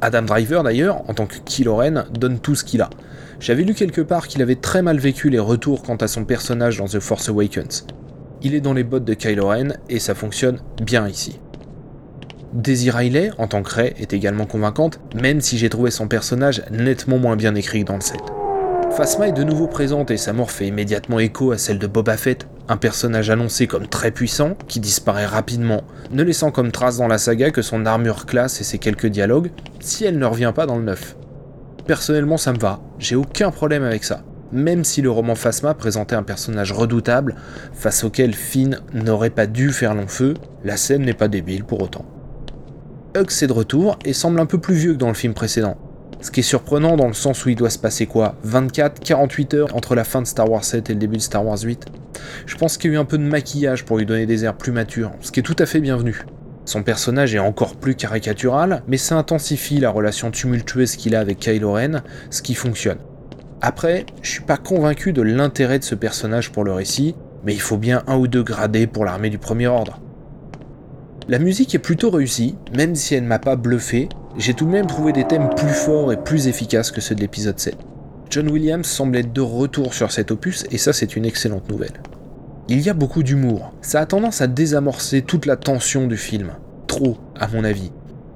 Adam 0.00 0.22
Driver 0.22 0.64
d'ailleurs, 0.64 1.08
en 1.08 1.14
tant 1.14 1.26
que 1.26 1.36
Kylo 1.36 1.76
Ren, 1.76 2.06
donne 2.12 2.40
tout 2.40 2.56
ce 2.56 2.64
qu'il 2.64 2.82
a. 2.82 2.90
J'avais 3.38 3.62
lu 3.62 3.74
quelque 3.74 4.00
part 4.00 4.26
qu'il 4.26 4.42
avait 4.42 4.56
très 4.56 4.82
mal 4.82 4.98
vécu 4.98 5.30
les 5.30 5.38
retours 5.38 5.84
quant 5.84 5.94
à 5.94 6.08
son 6.08 6.24
personnage 6.24 6.78
dans 6.78 6.88
The 6.88 6.98
Force 6.98 7.28
Awakens. 7.28 7.86
Il 8.44 8.54
est 8.54 8.60
dans 8.60 8.74
les 8.74 8.84
bottes 8.84 9.06
de 9.06 9.14
Kylo 9.14 9.48
Ren 9.48 9.78
et 9.88 9.98
ça 9.98 10.14
fonctionne 10.14 10.58
bien 10.82 11.08
ici. 11.08 11.40
Daisy 12.52 12.90
Riley, 12.90 13.30
en 13.38 13.48
tant 13.48 13.62
que 13.62 13.74
Rey, 13.74 13.94
est 13.98 14.12
également 14.12 14.44
convaincante, 14.44 15.00
même 15.14 15.40
si 15.40 15.56
j'ai 15.56 15.70
trouvé 15.70 15.90
son 15.90 16.08
personnage 16.08 16.62
nettement 16.70 17.16
moins 17.16 17.36
bien 17.36 17.54
écrit 17.54 17.82
que 17.82 17.88
dans 17.88 17.94
le 17.94 18.02
set. 18.02 18.20
Phasma 18.90 19.28
est 19.28 19.32
de 19.32 19.42
nouveau 19.42 19.66
présente 19.66 20.10
et 20.10 20.18
sa 20.18 20.34
mort 20.34 20.50
fait 20.50 20.66
immédiatement 20.66 21.18
écho 21.18 21.52
à 21.52 21.58
celle 21.58 21.78
de 21.78 21.86
Boba 21.86 22.18
Fett, 22.18 22.46
un 22.68 22.76
personnage 22.76 23.30
annoncé 23.30 23.66
comme 23.66 23.88
très 23.88 24.10
puissant, 24.10 24.56
qui 24.68 24.78
disparaît 24.78 25.26
rapidement, 25.26 25.82
ne 26.12 26.22
laissant 26.22 26.50
comme 26.50 26.70
trace 26.70 26.98
dans 26.98 27.08
la 27.08 27.18
saga 27.18 27.50
que 27.50 27.62
son 27.62 27.86
armure 27.86 28.26
classe 28.26 28.60
et 28.60 28.64
ses 28.64 28.78
quelques 28.78 29.06
dialogues, 29.06 29.52
si 29.80 30.04
elle 30.04 30.18
ne 30.18 30.26
revient 30.26 30.52
pas 30.54 30.66
dans 30.66 30.76
le 30.76 30.84
neuf. 30.84 31.16
Personnellement 31.86 32.36
ça 32.36 32.52
me 32.52 32.58
va, 32.58 32.80
j'ai 32.98 33.16
aucun 33.16 33.50
problème 33.50 33.82
avec 33.82 34.04
ça, 34.04 34.22
même 34.54 34.84
si 34.84 35.02
le 35.02 35.10
roman 35.10 35.34
Phasma 35.34 35.74
présentait 35.74 36.14
un 36.14 36.22
personnage 36.22 36.72
redoutable, 36.72 37.34
face 37.72 38.04
auquel 38.04 38.34
Finn 38.34 38.78
n'aurait 38.92 39.30
pas 39.30 39.46
dû 39.46 39.70
faire 39.70 39.94
long 39.94 40.08
feu, 40.08 40.34
la 40.64 40.76
scène 40.76 41.02
n'est 41.02 41.12
pas 41.12 41.28
débile 41.28 41.64
pour 41.64 41.82
autant. 41.82 42.04
Hux 43.16 43.42
est 43.42 43.46
de 43.46 43.52
retour 43.52 43.98
et 44.04 44.12
semble 44.12 44.40
un 44.40 44.46
peu 44.46 44.58
plus 44.58 44.74
vieux 44.74 44.92
que 44.92 44.98
dans 44.98 45.08
le 45.08 45.14
film 45.14 45.34
précédent, 45.34 45.76
ce 46.20 46.30
qui 46.30 46.40
est 46.40 46.44
surprenant 46.44 46.96
dans 46.96 47.06
le 47.06 47.12
sens 47.12 47.44
où 47.44 47.48
il 47.48 47.56
doit 47.56 47.70
se 47.70 47.78
passer 47.78 48.06
quoi 48.06 48.34
24-48 48.46 49.56
heures 49.56 49.76
entre 49.76 49.94
la 49.94 50.04
fin 50.04 50.22
de 50.22 50.26
Star 50.26 50.50
Wars 50.50 50.64
7 50.64 50.90
et 50.90 50.94
le 50.94 50.98
début 50.98 51.16
de 51.16 51.22
Star 51.22 51.44
Wars 51.44 51.60
8 51.62 51.86
Je 52.46 52.56
pense 52.56 52.76
qu'il 52.76 52.90
y 52.90 52.94
a 52.94 52.96
eu 52.96 53.00
un 53.00 53.04
peu 53.04 53.18
de 53.18 53.22
maquillage 53.22 53.84
pour 53.84 53.98
lui 53.98 54.06
donner 54.06 54.26
des 54.26 54.44
airs 54.44 54.56
plus 54.56 54.72
matures, 54.72 55.12
ce 55.20 55.30
qui 55.30 55.40
est 55.40 55.44
tout 55.44 55.56
à 55.58 55.66
fait 55.66 55.80
bienvenu. 55.80 56.24
Son 56.64 56.82
personnage 56.82 57.34
est 57.34 57.40
encore 57.40 57.76
plus 57.76 57.94
caricatural, 57.94 58.82
mais 58.88 58.96
ça 58.96 59.16
intensifie 59.16 59.78
la 59.78 59.90
relation 59.90 60.30
tumultueuse 60.30 60.96
qu'il 60.96 61.14
a 61.14 61.20
avec 61.20 61.38
Kylo 61.38 61.72
Ren, 61.72 62.02
ce 62.30 62.40
qui 62.40 62.54
fonctionne. 62.54 62.98
Après, 63.60 64.04
je 64.22 64.30
suis 64.30 64.42
pas 64.42 64.56
convaincu 64.56 65.12
de 65.12 65.22
l'intérêt 65.22 65.78
de 65.78 65.84
ce 65.84 65.94
personnage 65.94 66.52
pour 66.52 66.64
le 66.64 66.72
récit, 66.72 67.14
mais 67.44 67.54
il 67.54 67.60
faut 67.60 67.76
bien 67.76 68.02
un 68.06 68.16
ou 68.16 68.26
deux 68.26 68.42
gradés 68.42 68.86
pour 68.86 69.04
l'armée 69.04 69.30
du 69.30 69.38
premier 69.38 69.66
ordre. 69.66 70.00
La 71.28 71.38
musique 71.38 71.74
est 71.74 71.78
plutôt 71.78 72.10
réussie, 72.10 72.56
même 72.76 72.94
si 72.94 73.14
elle 73.14 73.24
m'a 73.24 73.38
pas 73.38 73.56
bluffé, 73.56 74.08
j'ai 74.36 74.52
tout 74.52 74.66
de 74.66 74.70
même 74.70 74.86
trouvé 74.86 75.12
des 75.12 75.26
thèmes 75.26 75.50
plus 75.56 75.72
forts 75.72 76.12
et 76.12 76.16
plus 76.16 76.48
efficaces 76.48 76.90
que 76.90 77.00
ceux 77.00 77.14
de 77.14 77.20
l'épisode 77.20 77.58
7. 77.58 77.76
John 78.30 78.50
Williams 78.50 78.86
semble 78.86 79.16
être 79.16 79.32
de 79.32 79.40
retour 79.40 79.94
sur 79.94 80.10
cet 80.10 80.30
opus, 80.30 80.64
et 80.70 80.78
ça 80.78 80.92
c'est 80.92 81.16
une 81.16 81.24
excellente 81.24 81.70
nouvelle. 81.70 82.02
Il 82.68 82.80
y 82.80 82.90
a 82.90 82.94
beaucoup 82.94 83.22
d'humour, 83.22 83.72
ça 83.80 84.00
a 84.00 84.06
tendance 84.06 84.40
à 84.40 84.46
désamorcer 84.46 85.22
toute 85.22 85.46
la 85.46 85.56
tension 85.56 86.06
du 86.06 86.16
film. 86.16 86.52
Trop, 86.86 87.16
à 87.38 87.46
mon 87.48 87.64
avis. 87.64 87.92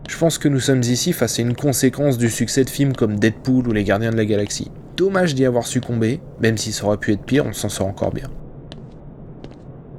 Je 0.08 0.16
pense 0.16 0.38
que 0.38 0.48
nous 0.48 0.60
sommes 0.60 0.82
ici 0.82 1.12
face 1.12 1.38
à 1.38 1.42
une 1.42 1.54
conséquence 1.54 2.16
du 2.16 2.30
succès 2.30 2.64
de 2.64 2.70
films 2.70 2.94
comme 2.94 3.18
Deadpool 3.18 3.68
ou 3.68 3.72
Les 3.72 3.84
Gardiens 3.84 4.10
de 4.10 4.16
la 4.16 4.24
Galaxie. 4.24 4.70
Dommage 4.98 5.36
d'y 5.36 5.46
avoir 5.46 5.64
succombé, 5.64 6.20
même 6.40 6.58
si 6.58 6.72
ça 6.72 6.84
aurait 6.84 6.96
pu 6.96 7.12
être 7.12 7.22
pire, 7.22 7.46
on 7.46 7.52
s'en 7.52 7.68
sort 7.68 7.86
encore 7.86 8.12
bien. 8.12 8.26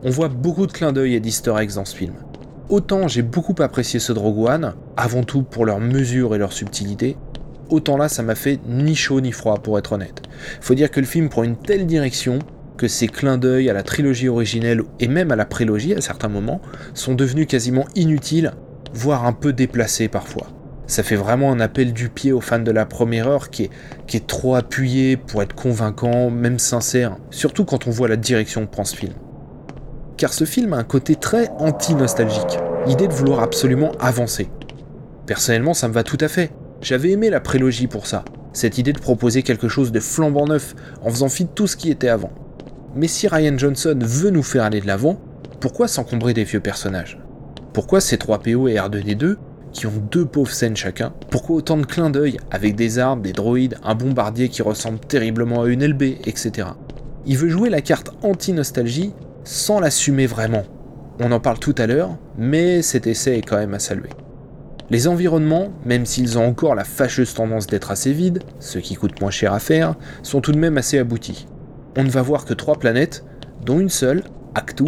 On 0.04 0.10
voit 0.10 0.28
beaucoup 0.28 0.68
de 0.68 0.74
clins 0.74 0.92
d'œil 0.92 1.16
et 1.16 1.22
d'easter 1.22 1.54
eggs 1.58 1.76
dans 1.76 1.86
ce 1.86 1.96
film. 1.96 2.16
Autant 2.68 3.08
j'ai 3.08 3.22
beaucoup 3.22 3.56
apprécié 3.60 4.02
ce 4.02 4.12
Rogue 4.12 4.40
One, 4.40 4.74
avant 4.98 5.24
tout 5.24 5.44
pour 5.44 5.66
leur 5.66 5.80
mesure 5.80 6.36
et 6.36 6.38
leur 6.38 6.52
subtilité, 6.52 7.16
autant 7.70 7.96
là 7.96 8.10
ça 8.10 8.24
m'a 8.24 8.36
fait 8.36 8.60
ni 8.68 8.94
chaud 8.94 9.22
ni 9.22 9.32
froid 9.32 9.60
pour 9.60 9.80
être 9.80 9.94
honnête. 9.94 10.22
Faut 10.60 10.76
dire 10.76 10.92
que 10.92 11.00
le 11.00 11.06
film 11.06 11.30
prend 11.30 11.44
une 11.44 11.56
telle 11.56 11.86
direction 11.86 12.40
que 12.76 12.90
ces 12.90 13.08
clins 13.08 13.38
d'œil 13.38 13.70
à 13.70 13.74
la 13.74 13.84
trilogie 13.84 14.28
originelle 14.28 14.82
et 15.00 15.08
même 15.08 15.32
à 15.32 15.38
la 15.38 15.46
prélogie 15.46 15.94
à 15.94 16.02
certains 16.02 16.28
moments 16.28 16.60
sont 16.94 17.16
devenus 17.16 17.48
quasiment 17.48 17.86
inutiles, 17.96 18.52
voire 18.94 19.26
un 19.26 19.34
peu 19.34 19.54
déplacés 19.54 20.10
parfois. 20.10 20.48
Ça 20.90 21.04
fait 21.04 21.16
vraiment 21.16 21.54
un 21.54 21.62
appel 21.62 21.94
du 21.94 22.10
pied 22.10 22.34
aux 22.34 22.42
fans 22.42 22.60
de 22.60 22.72
la 22.72 22.86
première 22.86 23.30
heure 23.30 23.50
qui 23.50 23.70
est, 24.12 24.28
trop 24.28 24.56
appuyé 24.56 25.16
pour 25.16 25.42
être 25.42 25.56
convaincant, 25.56 26.30
même 26.30 26.60
sincère, 26.60 27.16
surtout 27.30 27.64
quand 27.64 27.88
on 27.88 27.92
voit 27.92 28.10
la 28.10 28.18
direction 28.18 28.66
que 28.66 28.72
prend 28.72 28.84
ce 28.84 28.98
film 28.98 29.14
car 30.20 30.34
ce 30.34 30.44
film 30.44 30.74
a 30.74 30.78
un 30.78 30.84
côté 30.84 31.16
très 31.16 31.50
anti-nostalgique, 31.60 32.60
l'idée 32.86 33.08
de 33.08 33.14
vouloir 33.14 33.40
absolument 33.40 33.94
avancer. 34.02 34.50
Personnellement, 35.26 35.74
ça 35.74 35.88
me 35.88 35.94
va 35.94 36.04
tout 36.04 36.18
à 36.20 36.28
fait. 36.28 36.52
J'avais 36.82 37.12
aimé 37.12 37.30
la 37.30 37.40
prélogie 37.40 37.88
pour 37.88 38.06
ça, 38.06 38.26
cette 38.52 38.78
idée 38.78 38.92
de 38.92 39.00
proposer 39.00 39.44
quelque 39.44 39.70
chose 39.70 39.94
de 39.94 40.02
flambant 40.02 40.46
neuf 40.46 40.76
en 41.02 41.10
faisant 41.10 41.30
fi 41.30 41.46
de 41.46 41.50
tout 41.50 41.68
ce 41.68 41.78
qui 41.78 41.90
était 41.90 42.10
avant. 42.10 42.32
Mais 42.96 43.08
si 43.08 43.30
Ryan 43.30 43.58
Johnson 43.58 43.98
veut 44.02 44.30
nous 44.30 44.44
faire 44.44 44.64
aller 44.64 44.82
de 44.82 44.88
l'avant, 44.88 45.22
pourquoi 45.62 45.88
s'encombrer 45.88 46.34
des 46.34 46.44
vieux 46.44 46.60
personnages? 46.60 47.18
Pourquoi 47.72 48.02
ces 48.02 48.18
3 48.18 48.40
PO 48.40 48.68
et 48.68 48.76
R2D2 48.76 49.38
qui 49.72 49.88
ont 49.88 50.04
deux 50.12 50.26
pauvres 50.26 50.52
scènes 50.52 50.76
chacun 50.76 51.14
Pourquoi 51.30 51.58
autant 51.58 51.78
de 51.78 51.86
clins 51.86 52.10
d'œil 52.10 52.38
avec 52.52 52.76
des 52.76 53.00
armes, 53.00 53.22
des 53.22 53.34
droïdes, 53.34 53.78
un 53.84 53.96
bombardier 53.96 54.50
qui 54.50 54.62
ressemble 54.62 55.00
terriblement 55.00 55.62
à 55.64 55.68
une 55.68 55.86
LB, 55.86 56.04
etc. 56.26 56.70
Il 57.26 57.38
veut 57.38 57.50
jouer 57.50 57.70
la 57.70 57.82
carte 57.82 58.12
anti-nostalgie 58.24 59.14
sans 59.44 59.80
l'assumer 59.80 60.26
vraiment. 60.26 60.64
On 61.20 61.32
en 61.32 61.40
parle 61.40 61.60
tout 61.60 61.76
à 61.78 61.88
l'heure, 61.88 62.18
mais 62.38 62.82
cet 62.82 63.08
essai 63.08 63.38
est 63.38 63.42
quand 63.42 63.58
même 63.58 63.74
à 63.74 63.80
saluer. 63.80 64.10
Les 64.90 65.08
environnements, 65.08 65.70
même 65.86 66.06
s'ils 66.06 66.40
ont 66.40 66.48
encore 66.48 66.74
la 66.74 66.84
fâcheuse 66.84 67.34
tendance 67.34 67.68
d'être 67.68 67.92
assez 67.92 68.12
vides, 68.12 68.42
ce 68.60 68.80
qui 68.80 68.96
coûte 68.96 69.22
moins 69.22 69.30
cher 69.30 69.54
à 69.54 69.60
faire, 69.60 69.96
sont 70.24 70.42
tout 70.42 70.52
de 70.52 70.58
même 70.58 70.78
assez 70.78 70.98
aboutis. 70.98 71.48
On 71.96 72.04
ne 72.04 72.10
va 72.10 72.22
voir 72.22 72.46
que 72.46 72.54
trois 72.54 72.80
planètes, 72.80 73.24
dont 73.66 73.80
une 73.80 73.90
seule, 73.90 74.24
Actu, 74.56 74.86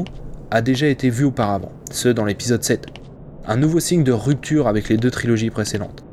a 0.49 0.61
déjà 0.61 0.87
été 0.87 1.09
vue 1.09 1.25
auparavant, 1.25 1.71
ce 1.91 2.09
dans 2.09 2.25
l'épisode 2.25 2.63
7. 2.63 3.00
Un 3.47 3.57
nouveau 3.57 3.79
signe 3.79 4.03
de 4.03 4.11
rupture 4.11 4.67
avec 4.67 4.87
les 4.87 4.97
deux 4.97 5.09
trilogies 5.09 5.49
précédentes. 5.49 6.03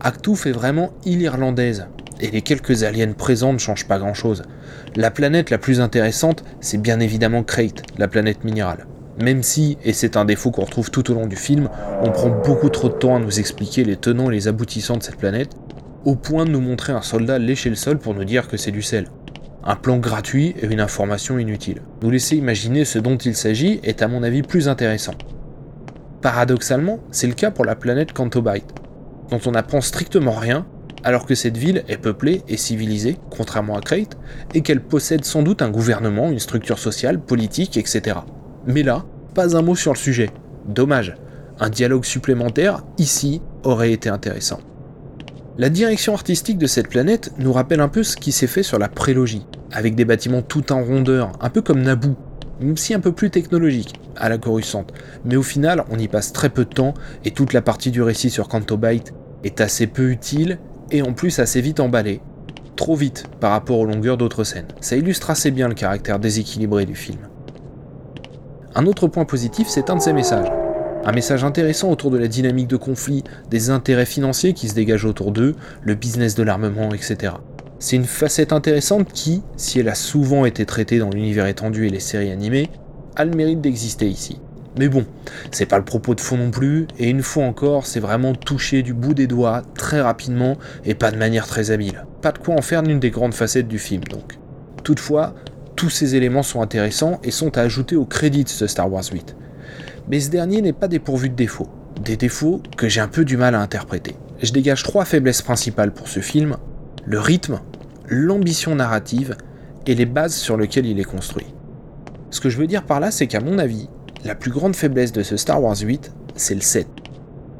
Actu 0.00 0.36
fait 0.36 0.52
vraiment 0.52 0.92
île 1.06 1.22
irlandaise, 1.22 1.86
et 2.20 2.30
les 2.30 2.42
quelques 2.42 2.82
aliens 2.82 3.12
présents 3.12 3.54
ne 3.54 3.58
changent 3.58 3.88
pas 3.88 3.98
grand 3.98 4.12
chose. 4.12 4.42
La 4.94 5.10
planète 5.10 5.48
la 5.48 5.56
plus 5.56 5.80
intéressante, 5.80 6.44
c'est 6.60 6.80
bien 6.80 7.00
évidemment 7.00 7.42
Crate, 7.42 7.82
la 7.96 8.06
planète 8.06 8.44
minérale. 8.44 8.86
Même 9.18 9.42
si, 9.42 9.78
et 9.82 9.94
c'est 9.94 10.18
un 10.18 10.26
défaut 10.26 10.50
qu'on 10.50 10.64
retrouve 10.64 10.90
tout 10.90 11.10
au 11.10 11.14
long 11.14 11.26
du 11.26 11.36
film, 11.36 11.70
on 12.02 12.10
prend 12.10 12.28
beaucoup 12.28 12.68
trop 12.68 12.90
de 12.90 12.94
temps 12.94 13.16
à 13.16 13.18
nous 13.20 13.40
expliquer 13.40 13.82
les 13.84 13.96
tenants 13.96 14.30
et 14.30 14.34
les 14.34 14.48
aboutissants 14.48 14.98
de 14.98 15.02
cette 15.02 15.16
planète, 15.16 15.52
au 16.04 16.16
point 16.16 16.44
de 16.44 16.50
nous 16.50 16.60
montrer 16.60 16.92
un 16.92 17.00
soldat 17.02 17.38
lécher 17.38 17.70
le 17.70 17.76
sol 17.76 17.98
pour 17.98 18.12
nous 18.12 18.24
dire 18.24 18.46
que 18.46 18.58
c'est 18.58 18.72
du 18.72 18.82
sel. 18.82 19.06
Un 19.64 19.76
plan 19.76 19.96
gratuit 19.96 20.54
et 20.60 20.66
une 20.66 20.80
information 20.80 21.38
inutile. 21.38 21.80
Nous 22.02 22.10
laisser 22.10 22.36
imaginer 22.36 22.84
ce 22.84 22.98
dont 22.98 23.16
il 23.16 23.34
s'agit 23.34 23.80
est 23.84 24.02
à 24.02 24.08
mon 24.08 24.22
avis 24.22 24.42
plus 24.42 24.68
intéressant. 24.68 25.14
Paradoxalement, 26.24 27.00
c'est 27.10 27.26
le 27.26 27.34
cas 27.34 27.50
pour 27.50 27.66
la 27.66 27.76
planète 27.76 28.14
Cantobite, 28.14 28.72
dont 29.30 29.40
on 29.44 29.50
n'apprend 29.50 29.82
strictement 29.82 30.32
rien 30.32 30.64
alors 31.02 31.26
que 31.26 31.34
cette 31.34 31.58
ville 31.58 31.84
est 31.86 31.98
peuplée 31.98 32.42
et 32.48 32.56
civilisée, 32.56 33.18
contrairement 33.28 33.76
à 33.76 33.82
Crate, 33.82 34.16
et 34.54 34.62
qu'elle 34.62 34.80
possède 34.80 35.26
sans 35.26 35.42
doute 35.42 35.60
un 35.60 35.68
gouvernement, 35.68 36.30
une 36.30 36.38
structure 36.38 36.78
sociale, 36.78 37.20
politique, 37.20 37.76
etc. 37.76 38.20
Mais 38.64 38.82
là, 38.82 39.04
pas 39.34 39.54
un 39.54 39.60
mot 39.60 39.74
sur 39.74 39.92
le 39.92 39.98
sujet. 39.98 40.30
Dommage. 40.66 41.14
Un 41.60 41.68
dialogue 41.68 42.06
supplémentaire, 42.06 42.84
ici, 42.96 43.42
aurait 43.62 43.92
été 43.92 44.08
intéressant. 44.08 44.60
La 45.58 45.68
direction 45.68 46.14
artistique 46.14 46.56
de 46.56 46.66
cette 46.66 46.88
planète 46.88 47.32
nous 47.36 47.52
rappelle 47.52 47.80
un 47.80 47.88
peu 47.88 48.02
ce 48.02 48.16
qui 48.16 48.32
s'est 48.32 48.46
fait 48.46 48.62
sur 48.62 48.78
la 48.78 48.88
prélogie, 48.88 49.44
avec 49.72 49.94
des 49.94 50.06
bâtiments 50.06 50.40
tout 50.40 50.72
en 50.72 50.82
rondeur, 50.82 51.32
un 51.42 51.50
peu 51.50 51.60
comme 51.60 51.82
Naboo, 51.82 52.16
aussi 52.62 52.94
un 52.94 53.00
peu 53.00 53.12
plus 53.12 53.30
technologique, 53.30 53.94
à 54.16 54.28
la 54.28 54.38
Coruscant. 54.38 54.86
Mais 55.24 55.36
au 55.36 55.42
final, 55.42 55.84
on 55.90 55.98
y 55.98 56.08
passe 56.08 56.32
très 56.32 56.48
peu 56.48 56.64
de 56.64 56.70
temps, 56.70 56.94
et 57.24 57.30
toute 57.30 57.52
la 57.52 57.62
partie 57.62 57.90
du 57.90 58.02
récit 58.02 58.30
sur 58.30 58.48
Cantobite 58.48 59.14
est 59.42 59.60
assez 59.60 59.86
peu 59.86 60.10
utile 60.10 60.58
et 60.90 61.02
en 61.02 61.12
plus 61.12 61.38
assez 61.38 61.60
vite 61.60 61.80
emballé, 61.80 62.20
trop 62.76 62.96
vite 62.96 63.24
par 63.40 63.50
rapport 63.50 63.78
aux 63.78 63.86
longueurs 63.86 64.16
d'autres 64.16 64.44
scènes. 64.44 64.68
Ça 64.80 64.96
illustre 64.96 65.30
assez 65.30 65.50
bien 65.50 65.68
le 65.68 65.74
caractère 65.74 66.18
déséquilibré 66.18 66.86
du 66.86 66.94
film. 66.94 67.18
Un 68.74 68.86
autre 68.86 69.06
point 69.06 69.24
positif, 69.24 69.68
c'est 69.68 69.90
un 69.90 69.96
de 69.96 70.00
ses 70.00 70.12
messages. 70.12 70.50
Un 71.04 71.12
message 71.12 71.44
intéressant 71.44 71.90
autour 71.90 72.10
de 72.10 72.18
la 72.18 72.28
dynamique 72.28 72.68
de 72.68 72.76
conflit, 72.76 73.22
des 73.50 73.70
intérêts 73.70 74.06
financiers 74.06 74.54
qui 74.54 74.68
se 74.68 74.74
dégagent 74.74 75.04
autour 75.04 75.32
d'eux, 75.32 75.54
le 75.82 75.94
business 75.94 76.34
de 76.34 76.42
l'armement, 76.42 76.92
etc. 76.94 77.34
C'est 77.84 77.96
une 77.96 78.06
facette 78.06 78.54
intéressante 78.54 79.12
qui, 79.12 79.42
si 79.58 79.78
elle 79.78 79.90
a 79.90 79.94
souvent 79.94 80.46
été 80.46 80.64
traitée 80.64 80.98
dans 80.98 81.10
l'univers 81.10 81.46
étendu 81.46 81.86
et 81.86 81.90
les 81.90 82.00
séries 82.00 82.30
animées, 82.30 82.70
a 83.14 83.26
le 83.26 83.36
mérite 83.36 83.60
d'exister 83.60 84.08
ici. 84.08 84.40
Mais 84.78 84.88
bon, 84.88 85.04
c'est 85.50 85.66
pas 85.66 85.76
le 85.76 85.84
propos 85.84 86.14
de 86.14 86.22
fond 86.22 86.38
non 86.38 86.50
plus, 86.50 86.86
et 86.98 87.10
une 87.10 87.22
fois 87.22 87.44
encore, 87.44 87.84
c'est 87.84 88.00
vraiment 88.00 88.34
touché 88.34 88.82
du 88.82 88.94
bout 88.94 89.12
des 89.12 89.26
doigts, 89.26 89.60
très 89.74 90.00
rapidement, 90.00 90.56
et 90.86 90.94
pas 90.94 91.10
de 91.10 91.18
manière 91.18 91.46
très 91.46 91.72
habile. 91.72 92.06
Pas 92.22 92.32
de 92.32 92.38
quoi 92.38 92.54
en 92.54 92.62
faire 92.62 92.80
l'une 92.80 93.00
des 93.00 93.10
grandes 93.10 93.34
facettes 93.34 93.68
du 93.68 93.78
film 93.78 94.02
donc. 94.04 94.38
Toutefois, 94.82 95.34
tous 95.76 95.90
ces 95.90 96.14
éléments 96.14 96.42
sont 96.42 96.62
intéressants 96.62 97.20
et 97.22 97.30
sont 97.30 97.58
à 97.58 97.60
ajouter 97.60 97.96
au 97.96 98.06
crédit 98.06 98.44
de 98.44 98.66
Star 98.66 98.90
Wars 98.90 99.04
8. 99.12 99.36
Mais 100.08 100.20
ce 100.20 100.30
dernier 100.30 100.62
n'est 100.62 100.72
pas 100.72 100.88
dépourvu 100.88 101.28
de 101.28 101.34
défauts. 101.34 101.68
Des 102.02 102.16
défauts 102.16 102.62
que 102.78 102.88
j'ai 102.88 103.02
un 103.02 103.08
peu 103.08 103.26
du 103.26 103.36
mal 103.36 103.54
à 103.54 103.60
interpréter. 103.60 104.16
Je 104.42 104.52
dégage 104.52 104.84
trois 104.84 105.04
faiblesses 105.04 105.42
principales 105.42 105.92
pour 105.92 106.08
ce 106.08 106.20
film, 106.20 106.56
le 107.04 107.20
rythme, 107.20 107.60
l'ambition 108.08 108.74
narrative 108.74 109.36
et 109.86 109.94
les 109.94 110.06
bases 110.06 110.34
sur 110.34 110.56
lesquelles 110.56 110.86
il 110.86 110.98
est 110.98 111.04
construit. 111.04 111.46
Ce 112.30 112.40
que 112.40 112.50
je 112.50 112.58
veux 112.58 112.66
dire 112.66 112.84
par 112.84 113.00
là, 113.00 113.10
c'est 113.10 113.26
qu'à 113.26 113.40
mon 113.40 113.58
avis, 113.58 113.88
la 114.24 114.34
plus 114.34 114.50
grande 114.50 114.74
faiblesse 114.74 115.12
de 115.12 115.22
ce 115.22 115.36
Star 115.36 115.62
Wars 115.62 115.76
8, 115.78 116.12
c'est 116.34 116.54
le 116.54 116.60
7. 116.60 116.86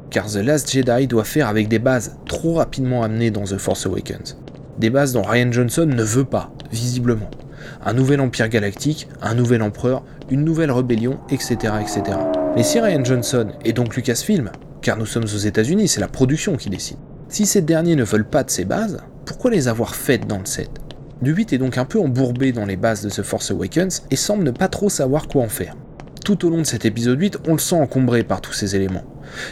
Car 0.09 0.25
The 0.27 0.37
Last 0.37 0.71
Jedi 0.71 1.07
doit 1.07 1.23
faire 1.23 1.47
avec 1.47 1.67
des 1.67 1.79
bases 1.79 2.17
trop 2.25 2.55
rapidement 2.55 3.03
amenées 3.03 3.31
dans 3.31 3.43
The 3.43 3.57
Force 3.57 3.85
Awakens. 3.85 4.37
Des 4.79 4.89
bases 4.89 5.13
dont 5.13 5.21
Ryan 5.21 5.51
Johnson 5.51 5.85
ne 5.85 6.03
veut 6.03 6.25
pas, 6.25 6.51
visiblement. 6.71 7.29
Un 7.83 7.93
nouvel 7.93 8.19
empire 8.19 8.49
galactique, 8.49 9.07
un 9.21 9.33
nouvel 9.33 9.61
empereur, 9.61 10.03
une 10.29 10.43
nouvelle 10.43 10.71
rébellion, 10.71 11.19
etc. 11.29 11.73
etc. 11.81 12.03
Mais 12.55 12.63
si 12.63 12.79
Ryan 12.79 13.03
Johnson, 13.03 13.47
et 13.63 13.73
donc 13.73 13.95
Lucasfilm, 13.95 14.51
car 14.81 14.97
nous 14.97 15.05
sommes 15.05 15.23
aux 15.23 15.37
États-Unis, 15.37 15.87
c'est 15.87 16.01
la 16.01 16.07
production 16.07 16.57
qui 16.57 16.69
décide, 16.69 16.97
si 17.29 17.45
ces 17.45 17.61
derniers 17.61 17.95
ne 17.95 18.03
veulent 18.03 18.27
pas 18.27 18.43
de 18.43 18.49
ces 18.49 18.65
bases, 18.65 18.99
pourquoi 19.25 19.51
les 19.51 19.67
avoir 19.67 19.95
faites 19.95 20.27
dans 20.27 20.39
le 20.39 20.45
7 20.45 20.69
Le 21.21 21.31
8 21.31 21.53
est 21.53 21.57
donc 21.57 21.77
un 21.77 21.85
peu 21.85 21.99
embourbé 21.99 22.51
dans 22.51 22.65
les 22.65 22.77
bases 22.77 23.01
de 23.01 23.09
The 23.09 23.23
Force 23.23 23.51
Awakens 23.51 24.03
et 24.11 24.15
semble 24.15 24.43
ne 24.43 24.51
pas 24.51 24.67
trop 24.67 24.89
savoir 24.89 25.27
quoi 25.27 25.43
en 25.43 25.49
faire 25.49 25.75
tout 26.25 26.43
au 26.43 26.49
long 26.49 26.57
de 26.57 26.65
cet 26.65 26.85
épisode 26.85 27.21
8, 27.21 27.37
on 27.47 27.53
le 27.53 27.59
sent 27.59 27.75
encombré 27.75 28.23
par 28.23 28.41
tous 28.41 28.51
ces 28.51 28.75
éléments. 28.75 29.03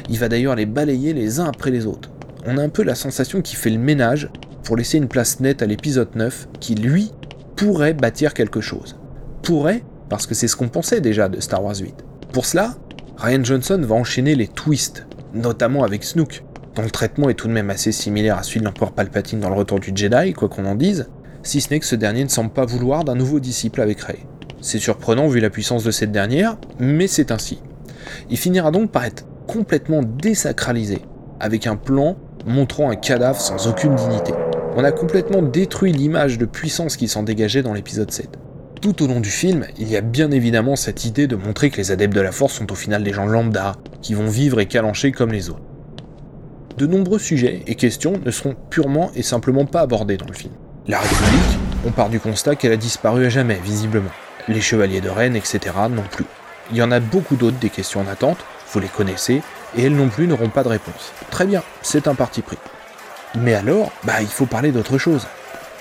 Il 0.09 0.17
va 0.17 0.27
d'ailleurs 0.27 0.55
les 0.55 0.65
balayer 0.65 1.13
les 1.13 1.39
uns 1.39 1.45
après 1.45 1.69
les 1.69 1.85
autres. 1.85 2.09
On 2.47 2.57
a 2.57 2.63
un 2.63 2.69
peu 2.69 2.83
la 2.83 2.95
sensation 2.95 3.41
qu'il 3.43 3.57
fait 3.57 3.69
le 3.69 3.77
ménage 3.77 4.29
pour 4.63 4.75
laisser 4.75 4.97
une 4.97 5.07
place 5.07 5.39
nette 5.39 5.61
à 5.61 5.67
l'épisode 5.67 6.15
9 6.15 6.47
qui, 6.59 6.73
lui, 6.73 7.11
pourrait 7.55 7.93
bâtir 7.93 8.33
quelque 8.33 8.59
chose. 8.59 8.97
Pourrait, 9.43 9.83
parce 10.09 10.25
que 10.25 10.33
c'est 10.33 10.47
ce 10.47 10.55
qu'on 10.55 10.67
pensait 10.67 10.99
déjà 10.99 11.29
de 11.29 11.39
Star 11.39 11.63
Wars 11.63 11.77
8. 11.77 11.93
Pour 12.31 12.47
cela, 12.47 12.73
Ryan 13.17 13.43
Johnson 13.43 13.79
va 13.83 13.93
enchaîner 13.93 14.33
les 14.33 14.47
twists, 14.47 15.05
notamment 15.35 15.83
avec 15.83 16.03
Snook, 16.03 16.43
dont 16.75 16.81
le 16.81 16.89
traitement 16.89 17.29
est 17.29 17.35
tout 17.35 17.47
de 17.47 17.53
même 17.53 17.69
assez 17.69 17.91
similaire 17.91 18.37
à 18.37 18.43
celui 18.43 18.59
de 18.59 18.65
l'empereur 18.65 18.91
Palpatine 18.91 19.39
dans 19.39 19.49
le 19.49 19.55
retour 19.55 19.79
du 19.79 19.91
Jedi, 19.93 20.33
quoi 20.33 20.49
qu'on 20.49 20.65
en 20.65 20.75
dise, 20.75 21.07
si 21.43 21.61
ce 21.61 21.69
n'est 21.69 21.79
que 21.79 21.85
ce 21.85 21.95
dernier 21.95 22.23
ne 22.23 22.29
semble 22.29 22.51
pas 22.51 22.65
vouloir 22.65 23.03
d'un 23.03 23.15
nouveau 23.15 23.39
disciple 23.39 23.81
avec 23.81 24.01
Rey. 24.01 24.19
C'est 24.61 24.79
surprenant 24.79 25.27
vu 25.27 25.39
la 25.39 25.49
puissance 25.49 25.83
de 25.83 25.91
cette 25.91 26.11
dernière, 26.11 26.57
mais 26.79 27.07
c'est 27.07 27.31
ainsi. 27.31 27.59
Il 28.29 28.37
finira 28.37 28.71
donc 28.71 28.91
par 28.91 29.05
être 29.05 29.25
complètement 29.45 30.01
désacralisé, 30.01 31.01
avec 31.39 31.67
un 31.67 31.75
plan 31.75 32.15
montrant 32.45 32.89
un 32.89 32.95
cadavre 32.95 33.39
sans 33.39 33.67
aucune 33.67 33.95
dignité. 33.95 34.33
On 34.75 34.83
a 34.83 34.91
complètement 34.91 35.41
détruit 35.41 35.91
l'image 35.91 36.37
de 36.37 36.45
puissance 36.45 36.97
qui 36.97 37.07
s'en 37.07 37.23
dégageait 37.23 37.61
dans 37.61 37.73
l'épisode 37.73 38.09
7. 38.09 38.29
Tout 38.81 39.03
au 39.03 39.07
long 39.07 39.19
du 39.19 39.29
film, 39.29 39.65
il 39.77 39.89
y 39.89 39.95
a 39.95 40.01
bien 40.01 40.31
évidemment 40.31 40.75
cette 40.75 41.05
idée 41.05 41.27
de 41.27 41.35
montrer 41.35 41.69
que 41.69 41.77
les 41.77 41.91
adeptes 41.91 42.15
de 42.15 42.21
la 42.21 42.31
force 42.31 42.53
sont 42.53 42.71
au 42.71 42.75
final 42.75 43.03
des 43.03 43.13
gens 43.13 43.25
lambda, 43.25 43.73
qui 44.01 44.13
vont 44.13 44.27
vivre 44.27 44.59
et 44.59 44.65
calancher 44.65 45.11
comme 45.11 45.31
les 45.31 45.49
autres. 45.49 45.72
De 46.77 46.87
nombreux 46.87 47.19
sujets 47.19 47.61
et 47.67 47.75
questions 47.75 48.13
ne 48.25 48.31
seront 48.31 48.55
purement 48.71 49.11
et 49.15 49.21
simplement 49.21 49.65
pas 49.65 49.81
abordés 49.81 50.17
dans 50.17 50.25
le 50.25 50.33
film. 50.33 50.53
La 50.87 50.99
République, 50.99 51.59
on 51.85 51.91
part 51.91 52.09
du 52.09 52.19
constat 52.19 52.55
qu'elle 52.55 52.71
a 52.71 52.77
disparu 52.77 53.25
à 53.25 53.29
jamais, 53.29 53.59
visiblement. 53.63 54.09
Les 54.47 54.59
chevaliers 54.59 54.99
de 54.99 55.09
Rennes, 55.09 55.35
etc. 55.35 55.59
non 55.89 56.03
plus. 56.09 56.25
Il 56.71 56.77
y 56.77 56.81
en 56.81 56.91
a 56.91 56.99
beaucoup 56.99 57.35
d'autres 57.35 57.59
des 57.59 57.69
questions 57.69 58.01
en 58.01 58.07
attente, 58.07 58.39
vous 58.71 58.79
les 58.79 58.87
connaissez, 58.87 59.43
et 59.77 59.83
elles 59.83 59.95
non 59.95 60.09
plus 60.09 60.27
n'auront 60.27 60.49
pas 60.49 60.63
de 60.63 60.69
réponse. 60.69 61.13
Très 61.29 61.45
bien, 61.45 61.61
c'est 61.83 62.07
un 62.07 62.15
parti 62.15 62.41
pris. 62.41 62.57
Mais 63.35 63.53
alors, 63.53 63.91
bah 64.03 64.21
il 64.21 64.27
faut 64.27 64.47
parler 64.47 64.71
d'autre 64.71 64.97
chose. 64.97 65.27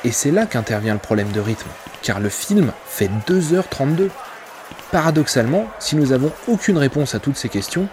Et 0.05 0.13
c'est 0.13 0.31
là 0.31 0.45
qu'intervient 0.45 0.95
le 0.95 1.01
problème 1.01 1.33
de 1.33 1.41
rythme, 1.41 1.71
car 2.03 2.21
le 2.21 2.29
film 2.29 2.73
fait 2.87 3.11
2h32. 3.27 4.09
Paradoxalement, 4.91 5.67
si 5.79 5.97
nous 5.97 6.09
n'avons 6.09 6.33
aucune 6.49 6.77
réponse 6.77 7.15
à 7.15 7.19
toutes 7.19 7.37
ces 7.37 7.49
questions, 7.49 7.89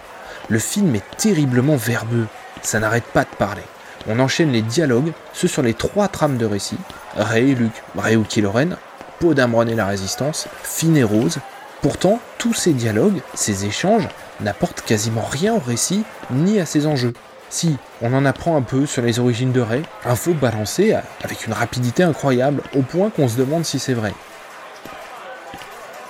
le 0.48 0.58
film 0.58 0.94
est 0.94 1.16
terriblement 1.16 1.76
verbeux, 1.76 2.26
ça 2.62 2.80
n'arrête 2.80 3.04
pas 3.04 3.24
de 3.24 3.36
parler. 3.38 3.62
On 4.08 4.18
enchaîne 4.18 4.52
les 4.52 4.62
dialogues, 4.62 5.12
ceux 5.32 5.48
sur 5.48 5.62
les 5.62 5.74
trois 5.74 6.08
trames 6.08 6.38
de 6.38 6.46
récit, 6.46 6.78
Ray 7.16 7.56
Ray 7.96 8.16
ou 8.16 8.24
Killoren, 8.24 8.76
Poe 9.18 9.34
d'Amron 9.34 9.66
et 9.66 9.74
la 9.74 9.86
Résistance, 9.86 10.48
Finn 10.62 10.96
et 10.96 11.04
Rose. 11.04 11.38
Pourtant, 11.82 12.18
tous 12.38 12.54
ces 12.54 12.72
dialogues, 12.72 13.20
ces 13.34 13.66
échanges, 13.66 14.08
n'apportent 14.40 14.82
quasiment 14.82 15.24
rien 15.30 15.54
au 15.54 15.58
récit 15.58 16.04
ni 16.30 16.58
à 16.60 16.66
ses 16.66 16.86
enjeux. 16.86 17.12
Si, 17.50 17.76
on 18.00 18.14
en 18.14 18.24
apprend 18.24 18.56
un 18.56 18.62
peu 18.62 18.86
sur 18.86 19.02
les 19.02 19.18
origines 19.18 19.52
de 19.52 19.60
Ray, 19.60 19.82
info 20.04 20.32
balancée 20.32 20.96
avec 21.22 21.46
une 21.46 21.52
rapidité 21.52 22.02
incroyable, 22.02 22.62
au 22.76 22.82
point 22.82 23.10
qu'on 23.10 23.28
se 23.28 23.36
demande 23.36 23.64
si 23.64 23.78
c'est 23.78 23.94
vrai. 23.94 24.14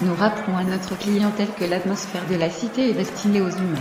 Nous 0.03 0.15
rappelons 0.15 0.57
à 0.57 0.65
notre 0.65 0.97
clientèle 0.99 1.49
que 1.59 1.65
l'atmosphère 1.65 2.27
de 2.31 2.37
la 2.37 2.51
cité 2.51 2.91
est 2.91 2.95
destinée 2.95 3.41
aux 3.41 3.51
humains. 3.51 3.79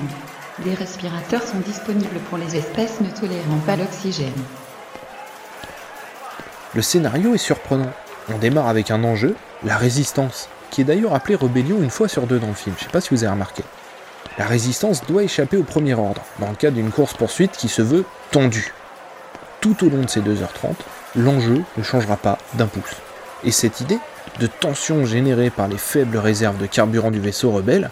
Des 0.63 0.73
respirateurs 0.73 1.43
sont 1.43 1.59
disponibles 1.59 2.19
pour 2.29 2.37
les 2.37 2.57
espèces 2.57 2.99
ne 2.99 3.09
tolérant 3.09 3.59
pas 3.65 3.77
l'oxygène. 3.77 4.33
Le 6.75 6.81
scénario 6.81 7.33
est 7.33 7.37
surprenant. 7.37 7.91
On 8.33 8.37
démarre 8.37 8.67
avec 8.67 8.91
un 8.91 9.05
enjeu, 9.05 9.35
la 9.63 9.77
résistance, 9.77 10.49
qui 10.69 10.81
est 10.81 10.83
d'ailleurs 10.83 11.15
appelée 11.15 11.35
rébellion 11.35 11.81
une 11.81 11.89
fois 11.89 12.09
sur 12.09 12.27
deux 12.27 12.39
dans 12.39 12.47
le 12.47 12.53
film, 12.53 12.75
je 12.77 12.83
sais 12.83 12.89
pas 12.89 12.99
si 12.99 13.11
vous 13.11 13.23
avez 13.23 13.31
remarqué. 13.31 13.63
La 14.37 14.45
résistance 14.45 15.05
doit 15.05 15.23
échapper 15.23 15.55
au 15.55 15.63
premier 15.63 15.93
ordre, 15.93 16.23
dans 16.39 16.49
le 16.49 16.55
cadre 16.55 16.75
d'une 16.75 16.91
course-poursuite 16.91 17.53
qui 17.53 17.69
se 17.69 17.81
veut 17.81 18.03
tendue. 18.31 18.73
Tout 19.61 19.85
au 19.85 19.89
long 19.89 20.03
de 20.03 20.09
ces 20.09 20.21
2h30, 20.21 20.73
l'enjeu 21.15 21.63
ne 21.77 21.83
changera 21.83 22.17
pas 22.17 22.37
d'un 22.55 22.67
pouce. 22.67 22.97
Et 23.45 23.51
cette 23.51 23.79
idée 23.79 23.99
de 24.39 24.47
tension 24.47 25.05
générée 25.05 25.49
par 25.49 25.69
les 25.69 25.77
faibles 25.77 26.17
réserves 26.17 26.57
de 26.57 26.65
carburant 26.65 27.11
du 27.11 27.19
vaisseau 27.19 27.51
rebelle 27.51 27.89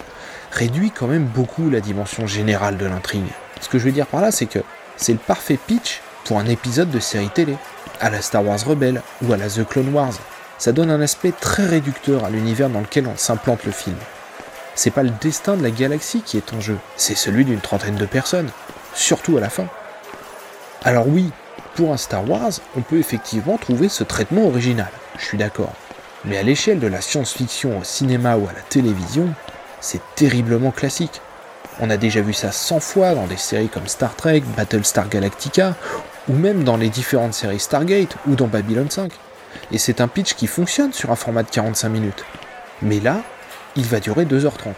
réduit 0.51 0.91
quand 0.91 1.07
même 1.07 1.25
beaucoup 1.25 1.69
la 1.69 1.79
dimension 1.79 2.27
générale 2.27 2.77
de 2.77 2.85
l'intrigue. 2.85 3.27
Ce 3.61 3.69
que 3.69 3.79
je 3.79 3.85
veux 3.85 3.91
dire 3.91 4.07
par 4.07 4.21
là, 4.21 4.31
c'est 4.31 4.45
que 4.45 4.59
c'est 4.95 5.13
le 5.13 5.19
parfait 5.19 5.59
pitch 5.67 6.01
pour 6.25 6.39
un 6.39 6.45
épisode 6.45 6.89
de 6.89 6.99
série 6.99 7.29
télé, 7.29 7.55
à 7.99 8.09
la 8.09 8.21
Star 8.21 8.45
Wars 8.45 8.63
Rebelle 8.65 9.01
ou 9.23 9.33
à 9.33 9.37
la 9.37 9.49
The 9.49 9.67
Clone 9.67 9.93
Wars. 9.93 10.13
Ça 10.57 10.71
donne 10.71 10.91
un 10.91 11.01
aspect 11.01 11.33
très 11.39 11.65
réducteur 11.65 12.25
à 12.25 12.29
l'univers 12.29 12.69
dans 12.69 12.81
lequel 12.81 13.07
on 13.07 13.17
s'implante 13.17 13.63
le 13.65 13.71
film. 13.71 13.95
C'est 14.75 14.91
pas 14.91 15.03
le 15.03 15.11
destin 15.21 15.55
de 15.57 15.63
la 15.63 15.71
galaxie 15.71 16.21
qui 16.21 16.37
est 16.37 16.53
en 16.53 16.61
jeu, 16.61 16.77
c'est 16.97 17.15
celui 17.15 17.45
d'une 17.45 17.61
trentaine 17.61 17.95
de 17.95 18.05
personnes, 18.05 18.49
surtout 18.93 19.37
à 19.37 19.41
la 19.41 19.49
fin. 19.49 19.67
Alors 20.83 21.07
oui, 21.07 21.31
pour 21.75 21.93
un 21.93 21.97
Star 21.97 22.27
Wars, 22.29 22.51
on 22.75 22.81
peut 22.81 22.97
effectivement 22.97 23.57
trouver 23.57 23.89
ce 23.89 24.03
traitement 24.03 24.47
original, 24.47 24.91
je 25.17 25.25
suis 25.25 25.37
d'accord. 25.37 25.73
Mais 26.25 26.37
à 26.37 26.43
l'échelle 26.43 26.79
de 26.79 26.87
la 26.87 27.01
science-fiction 27.01 27.79
au 27.79 27.83
cinéma 27.83 28.37
ou 28.37 28.47
à 28.47 28.53
la 28.53 28.61
télévision, 28.61 29.29
c'est 29.87 30.01
terriblement 30.15 30.71
classique. 30.71 31.21
On 31.79 31.89
a 31.89 31.95
déjà 31.95 32.19
vu 32.19 32.33
ça 32.33 32.51
100 32.51 32.81
fois 32.81 33.13
dans 33.13 33.25
des 33.25 33.37
séries 33.37 33.69
comme 33.69 33.87
Star 33.87 34.15
Trek, 34.17 34.43
Battlestar 34.57 35.07
Galactica, 35.07 35.75
ou 36.27 36.33
même 36.33 36.65
dans 36.65 36.75
les 36.75 36.89
différentes 36.89 37.33
séries 37.33 37.59
Stargate 37.59 38.17
ou 38.27 38.35
dans 38.35 38.47
Babylon 38.47 38.89
5. 38.89 39.13
Et 39.71 39.77
c'est 39.77 40.01
un 40.01 40.09
pitch 40.09 40.33
qui 40.33 40.45
fonctionne 40.45 40.91
sur 40.91 41.09
un 41.09 41.15
format 41.15 41.43
de 41.43 41.49
45 41.49 41.87
minutes. 41.87 42.25
Mais 42.81 42.99
là, 42.99 43.21
il 43.77 43.85
va 43.85 44.01
durer 44.01 44.25
2h30. 44.25 44.73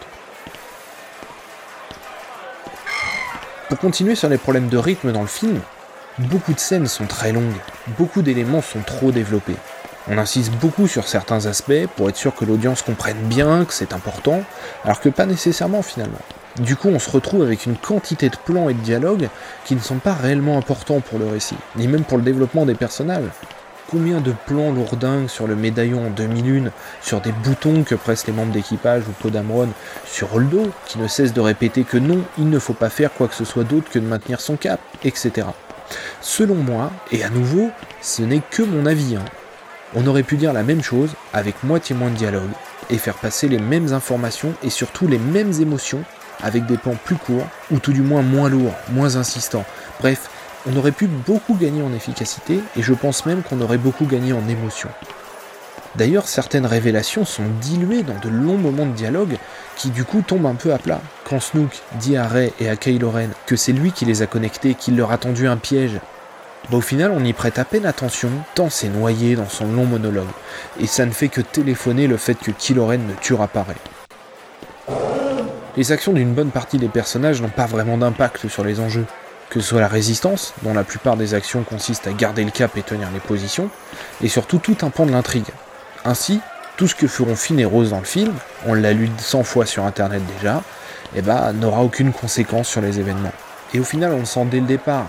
Pour 3.68 3.78
continuer 3.78 4.14
sur 4.14 4.28
les 4.28 4.38
problèmes 4.38 4.68
de 4.68 4.78
rythme 4.78 5.10
dans 5.10 5.22
le 5.22 5.26
film, 5.26 5.60
beaucoup 6.18 6.52
de 6.52 6.60
scènes 6.60 6.86
sont 6.86 7.06
très 7.06 7.32
longues, 7.32 7.60
beaucoup 7.98 8.22
d'éléments 8.22 8.62
sont 8.62 8.82
trop 8.82 9.10
développés. 9.10 9.56
On 10.08 10.16
insiste 10.16 10.52
beaucoup 10.52 10.88
sur 10.88 11.06
certains 11.06 11.46
aspects 11.46 11.86
pour 11.96 12.08
être 12.08 12.16
sûr 12.16 12.34
que 12.34 12.44
l'audience 12.44 12.82
comprenne 12.82 13.18
bien 13.24 13.64
que 13.64 13.74
c'est 13.74 13.92
important, 13.92 14.42
alors 14.84 15.00
que 15.00 15.10
pas 15.10 15.26
nécessairement 15.26 15.82
finalement. 15.82 16.18
Du 16.58 16.74
coup, 16.74 16.88
on 16.88 16.98
se 16.98 17.10
retrouve 17.10 17.42
avec 17.42 17.66
une 17.66 17.76
quantité 17.76 18.28
de 18.28 18.36
plans 18.36 18.68
et 18.68 18.74
de 18.74 18.80
dialogues 18.80 19.28
qui 19.64 19.74
ne 19.74 19.80
sont 19.80 19.98
pas 19.98 20.14
réellement 20.14 20.58
importants 20.58 21.00
pour 21.00 21.18
le 21.18 21.28
récit, 21.28 21.56
ni 21.76 21.86
même 21.86 22.04
pour 22.04 22.18
le 22.18 22.24
développement 22.24 22.66
des 22.66 22.74
personnages. 22.74 23.28
Combien 23.90 24.20
de 24.20 24.32
plans 24.46 24.72
lourdingues 24.72 25.28
sur 25.28 25.46
le 25.46 25.54
médaillon 25.56 26.06
en 26.06 26.10
2001, 26.10 26.70
sur 27.02 27.20
des 27.20 27.32
boutons 27.32 27.82
que 27.82 27.94
pressent 27.94 28.26
les 28.26 28.32
membres 28.32 28.52
d'équipage 28.52 29.02
ou 29.06 29.12
Podamron, 29.20 29.68
sur 30.06 30.34
Holdo, 30.34 30.70
qui 30.86 30.98
ne 30.98 31.08
cesse 31.08 31.32
de 31.32 31.40
répéter 31.40 31.84
que 31.84 31.98
non, 31.98 32.22
il 32.38 32.48
ne 32.48 32.58
faut 32.58 32.72
pas 32.72 32.90
faire 32.90 33.12
quoi 33.12 33.28
que 33.28 33.34
ce 33.34 33.44
soit 33.44 33.64
d'autre 33.64 33.90
que 33.90 33.98
de 33.98 34.06
maintenir 34.06 34.40
son 34.40 34.56
cap, 34.56 34.80
etc. 35.04 35.46
Selon 36.20 36.54
moi, 36.54 36.90
et 37.12 37.22
à 37.24 37.30
nouveau, 37.30 37.70
ce 38.00 38.22
n'est 38.22 38.42
que 38.50 38.62
mon 38.62 38.86
avis, 38.86 39.16
hein, 39.16 39.24
on 39.94 40.06
aurait 40.06 40.22
pu 40.22 40.36
dire 40.36 40.52
la 40.52 40.62
même 40.62 40.82
chose 40.82 41.10
avec 41.32 41.64
moitié 41.64 41.94
moins 41.94 42.10
de 42.10 42.16
dialogue 42.16 42.50
et 42.90 42.98
faire 42.98 43.14
passer 43.16 43.48
les 43.48 43.58
mêmes 43.58 43.92
informations 43.92 44.52
et 44.62 44.70
surtout 44.70 45.08
les 45.08 45.18
mêmes 45.18 45.52
émotions 45.60 46.04
avec 46.42 46.66
des 46.66 46.76
plans 46.76 46.96
plus 47.04 47.16
courts 47.16 47.46
ou 47.70 47.78
tout 47.78 47.92
du 47.92 48.02
moins 48.02 48.22
moins 48.22 48.48
lourds, 48.48 48.74
moins 48.90 49.16
insistants. 49.16 49.64
Bref, 50.00 50.30
on 50.66 50.76
aurait 50.76 50.92
pu 50.92 51.06
beaucoup 51.06 51.54
gagner 51.54 51.82
en 51.82 51.92
efficacité 51.92 52.60
et 52.76 52.82
je 52.82 52.94
pense 52.94 53.26
même 53.26 53.42
qu'on 53.42 53.60
aurait 53.60 53.78
beaucoup 53.78 54.06
gagné 54.06 54.32
en 54.32 54.46
émotion. 54.48 54.88
D'ailleurs, 55.96 56.28
certaines 56.28 56.66
révélations 56.66 57.24
sont 57.24 57.48
diluées 57.60 58.04
dans 58.04 58.18
de 58.18 58.28
longs 58.28 58.58
moments 58.58 58.86
de 58.86 58.92
dialogue 58.92 59.36
qui 59.76 59.90
du 59.90 60.04
coup 60.04 60.22
tombent 60.22 60.46
un 60.46 60.54
peu 60.54 60.72
à 60.72 60.78
plat. 60.78 61.00
Quand 61.24 61.40
Snook 61.40 61.82
dit 61.94 62.16
à 62.16 62.28
Ray 62.28 62.52
et 62.60 62.68
à 62.68 62.76
Kylo 62.76 63.10
Ren 63.10 63.30
que 63.46 63.56
c'est 63.56 63.72
lui 63.72 63.90
qui 63.90 64.04
les 64.04 64.22
a 64.22 64.26
connectés, 64.26 64.74
qu'il 64.74 64.96
leur 64.96 65.10
a 65.10 65.18
tendu 65.18 65.48
un 65.48 65.56
piège 65.56 65.98
au 66.72 66.80
final, 66.80 67.10
on 67.10 67.24
y 67.24 67.32
prête 67.32 67.58
à 67.58 67.64
peine 67.64 67.86
attention, 67.86 68.30
tant 68.54 68.70
c'est 68.70 68.88
noyé 68.88 69.34
dans 69.34 69.48
son 69.48 69.66
long 69.66 69.86
monologue, 69.86 70.28
et 70.78 70.86
ça 70.86 71.04
ne 71.04 71.10
fait 71.10 71.28
que 71.28 71.40
téléphoner 71.40 72.06
le 72.06 72.16
fait 72.16 72.36
que 72.36 72.50
Kylo 72.50 72.86
ne 72.92 73.14
tuera 73.20 73.48
pas 73.48 73.64
Rey. 73.64 74.96
Les 75.76 75.92
actions 75.92 76.12
d'une 76.12 76.34
bonne 76.34 76.50
partie 76.50 76.78
des 76.78 76.88
personnages 76.88 77.42
n'ont 77.42 77.48
pas 77.48 77.66
vraiment 77.66 77.96
d'impact 77.96 78.48
sur 78.48 78.64
les 78.64 78.80
enjeux, 78.80 79.06
que 79.48 79.60
ce 79.60 79.68
soit 79.68 79.80
la 79.80 79.88
résistance, 79.88 80.54
dont 80.62 80.74
la 80.74 80.84
plupart 80.84 81.16
des 81.16 81.34
actions 81.34 81.62
consistent 81.64 82.06
à 82.06 82.12
garder 82.12 82.44
le 82.44 82.50
cap 82.50 82.76
et 82.76 82.82
tenir 82.82 83.08
les 83.12 83.20
positions, 83.20 83.68
et 84.22 84.28
surtout 84.28 84.58
tout 84.58 84.76
un 84.82 84.90
pan 84.90 85.06
de 85.06 85.12
l'intrigue. 85.12 85.50
Ainsi, 86.04 86.40
tout 86.76 86.86
ce 86.86 86.94
que 86.94 87.08
feront 87.08 87.34
Finn 87.34 87.58
et 87.58 87.64
Rose 87.64 87.90
dans 87.90 87.98
le 87.98 88.04
film, 88.04 88.32
on 88.66 88.74
l'a 88.74 88.92
lu 88.92 89.10
100 89.18 89.42
fois 89.42 89.66
sur 89.66 89.84
internet 89.84 90.22
déjà, 90.36 90.62
eh 91.16 91.22
ben, 91.22 91.52
n'aura 91.52 91.82
aucune 91.82 92.12
conséquence 92.12 92.68
sur 92.68 92.80
les 92.80 93.00
événements. 93.00 93.32
Et 93.74 93.80
au 93.80 93.84
final, 93.84 94.12
on 94.12 94.20
le 94.20 94.24
sent 94.24 94.46
dès 94.50 94.60
le 94.60 94.66
départ, 94.66 95.06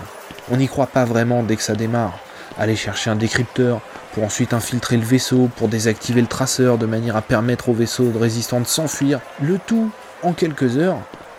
on 0.50 0.56
n'y 0.56 0.68
croit 0.68 0.86
pas 0.86 1.04
vraiment 1.04 1.42
dès 1.42 1.56
que 1.56 1.62
ça 1.62 1.74
démarre. 1.74 2.18
Aller 2.58 2.76
chercher 2.76 3.10
un 3.10 3.16
décrypteur 3.16 3.80
pour 4.12 4.24
ensuite 4.24 4.52
infiltrer 4.52 4.96
le 4.96 5.04
vaisseau, 5.04 5.48
pour 5.56 5.68
désactiver 5.68 6.20
le 6.20 6.26
traceur 6.26 6.78
de 6.78 6.86
manière 6.86 7.16
à 7.16 7.22
permettre 7.22 7.68
au 7.68 7.72
vaisseau 7.72 8.10
de 8.10 8.18
résistant 8.18 8.60
de 8.60 8.66
s'enfuir, 8.66 9.20
le 9.40 9.58
tout 9.58 9.90
en 10.22 10.32
quelques 10.32 10.76
heures, 10.76 10.98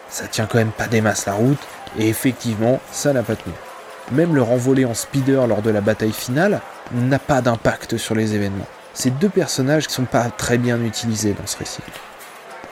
ça 0.09 0.27
tient 0.27 0.45
quand 0.45 0.57
même 0.57 0.71
pas 0.71 0.87
des 0.87 1.01
masses 1.01 1.25
la 1.25 1.33
route, 1.33 1.59
et 1.97 2.09
effectivement, 2.09 2.79
ça 2.91 3.13
n'a 3.13 3.23
pas 3.23 3.35
tenu. 3.35 3.53
Même 4.11 4.35
le 4.35 4.41
renvoler 4.41 4.85
en 4.85 4.93
speeder 4.93 5.47
lors 5.47 5.61
de 5.61 5.69
la 5.69 5.81
bataille 5.81 6.11
finale 6.11 6.61
n'a 6.93 7.19
pas 7.19 7.41
d'impact 7.41 7.97
sur 7.97 8.15
les 8.15 8.33
événements. 8.35 8.67
Ces 8.93 9.11
deux 9.11 9.29
personnages 9.29 9.87
qui 9.87 9.93
sont 9.93 10.03
pas 10.03 10.29
très 10.29 10.57
bien 10.57 10.81
utilisés 10.83 11.33
dans 11.33 11.47
ce 11.47 11.57
récit. 11.57 11.81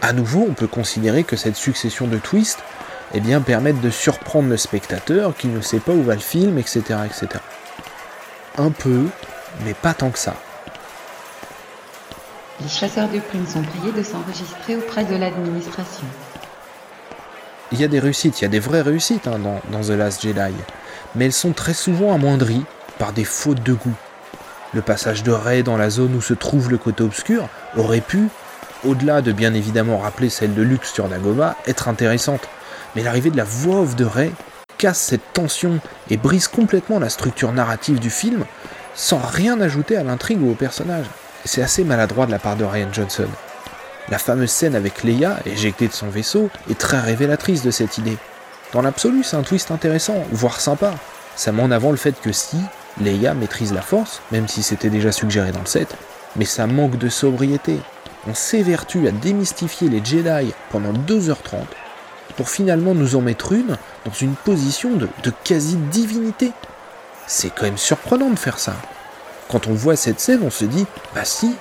À 0.01 0.13
nouveau, 0.13 0.45
on 0.49 0.53
peut 0.53 0.67
considérer 0.67 1.23
que 1.23 1.35
cette 1.35 1.55
succession 1.55 2.07
de 2.07 2.17
twists 2.17 2.63
eh 3.13 3.19
bien, 3.19 3.41
permettent 3.41 3.81
de 3.81 3.89
surprendre 3.89 4.49
le 4.49 4.57
spectateur 4.57 5.35
qui 5.35 5.47
ne 5.47 5.61
sait 5.61 5.79
pas 5.79 5.91
où 5.91 6.03
va 6.03 6.15
le 6.15 6.21
film, 6.21 6.57
etc. 6.57 6.81
etc. 7.05 7.27
Un 8.57 8.71
peu, 8.71 9.05
mais 9.65 9.73
pas 9.73 9.93
tant 9.93 10.09
que 10.09 10.19
ça. 10.19 10.35
Les 12.61 12.69
chasseurs 12.69 13.09
de 13.09 13.19
plumes 13.19 13.47
sont 13.47 13.63
priés 13.63 13.91
de 13.91 14.03
s'enregistrer 14.03 14.75
auprès 14.75 15.03
de 15.03 15.15
l'administration. 15.15 16.05
Il 17.71 17.79
y 17.79 17.83
a 17.83 17.87
des 17.87 17.99
réussites, 17.99 18.39
il 18.39 18.43
y 18.43 18.45
a 18.45 18.49
des 18.49 18.59
vraies 18.59 18.81
réussites 18.81 19.27
hein, 19.27 19.39
dans, 19.39 19.61
dans 19.71 19.81
The 19.81 19.97
Last 19.97 20.21
Jedi, 20.21 20.53
mais 21.15 21.25
elles 21.25 21.33
sont 21.33 21.53
très 21.53 21.73
souvent 21.73 22.13
amoindries 22.13 22.65
par 22.99 23.13
des 23.13 23.23
fautes 23.23 23.63
de 23.63 23.73
goût. 23.73 23.95
Le 24.73 24.81
passage 24.81 25.23
de 25.23 25.31
Rey 25.31 25.63
dans 25.63 25.77
la 25.77 25.89
zone 25.89 26.15
où 26.15 26.21
se 26.21 26.33
trouve 26.33 26.69
le 26.69 26.77
côté 26.77 27.03
obscur 27.03 27.47
aurait 27.75 28.01
pu, 28.01 28.27
au-delà 28.85 29.21
de 29.21 29.31
bien 29.31 29.53
évidemment 29.53 29.97
rappeler 29.97 30.29
celle 30.29 30.53
de 30.53 30.61
Luke 30.61 30.85
sur 30.85 31.07
Dagobah, 31.07 31.55
être 31.67 31.87
intéressante 31.87 32.47
mais 32.95 33.03
l'arrivée 33.03 33.29
de 33.29 33.37
la 33.37 33.43
voix 33.43 33.81
off 33.81 33.95
de 33.95 34.05
Ray 34.05 34.31
casse 34.77 34.99
cette 34.99 35.33
tension 35.33 35.79
et 36.09 36.17
brise 36.17 36.47
complètement 36.47 36.99
la 36.99 37.09
structure 37.09 37.51
narrative 37.51 37.99
du 37.99 38.09
film 38.09 38.45
sans 38.95 39.19
rien 39.19 39.59
ajouter 39.61 39.95
à 39.95 40.03
l'intrigue 40.03 40.41
ou 40.41 40.51
au 40.51 40.55
personnage. 40.55 41.05
C'est 41.45 41.61
assez 41.61 41.83
maladroit 41.83 42.25
de 42.25 42.31
la 42.31 42.39
part 42.39 42.55
de 42.55 42.65
Ryan 42.65 42.91
Johnson. 42.91 43.27
La 44.09 44.17
fameuse 44.17 44.51
scène 44.51 44.75
avec 44.75 45.03
Leia, 45.03 45.39
éjectée 45.45 45.87
de 45.87 45.93
son 45.93 46.09
vaisseau, 46.09 46.49
est 46.69 46.77
très 46.77 46.99
révélatrice 46.99 47.63
de 47.63 47.71
cette 47.71 47.97
idée. 47.97 48.17
Dans 48.73 48.81
l'absolu, 48.81 49.23
c'est 49.23 49.37
un 49.37 49.43
twist 49.43 49.71
intéressant, 49.71 50.23
voire 50.31 50.59
sympa. 50.59 50.93
Ça 51.35 51.51
met 51.51 51.63
en 51.63 51.71
avant 51.71 51.91
le 51.91 51.97
fait 51.97 52.19
que 52.19 52.31
si 52.31 52.57
Leia 52.99 53.33
maîtrise 53.33 53.73
la 53.73 53.81
force, 53.81 54.21
même 54.31 54.47
si 54.47 54.63
c'était 54.63 54.89
déjà 54.89 55.11
suggéré 55.11 55.51
dans 55.51 55.61
le 55.61 55.65
set, 55.65 55.95
mais 56.35 56.45
ça 56.45 56.67
manque 56.67 56.97
de 56.97 57.09
sobriété. 57.09 57.79
On 58.27 58.33
s'évertue 58.33 59.07
à 59.07 59.11
démystifier 59.11 59.89
les 59.89 60.03
Jedi 60.03 60.53
pendant 60.71 60.93
2h30 60.93 61.65
pour 62.31 62.49
finalement 62.49 62.93
nous 62.93 63.15
en 63.15 63.21
mettre 63.21 63.51
une 63.53 63.77
dans 64.05 64.13
une 64.13 64.35
position 64.35 64.91
de, 64.91 65.07
de 65.23 65.31
quasi-divinité. 65.43 66.51
C'est 67.27 67.49
quand 67.49 67.63
même 67.63 67.77
surprenant 67.77 68.29
de 68.29 68.39
faire 68.39 68.59
ça. 68.59 68.75
Quand 69.49 69.67
on 69.67 69.73
voit 69.73 69.95
cette 69.95 70.19
scène, 70.19 70.41
on 70.43 70.49
se 70.49 70.65
dit, 70.65 70.85
bah 71.13 71.25
si, 71.25 71.55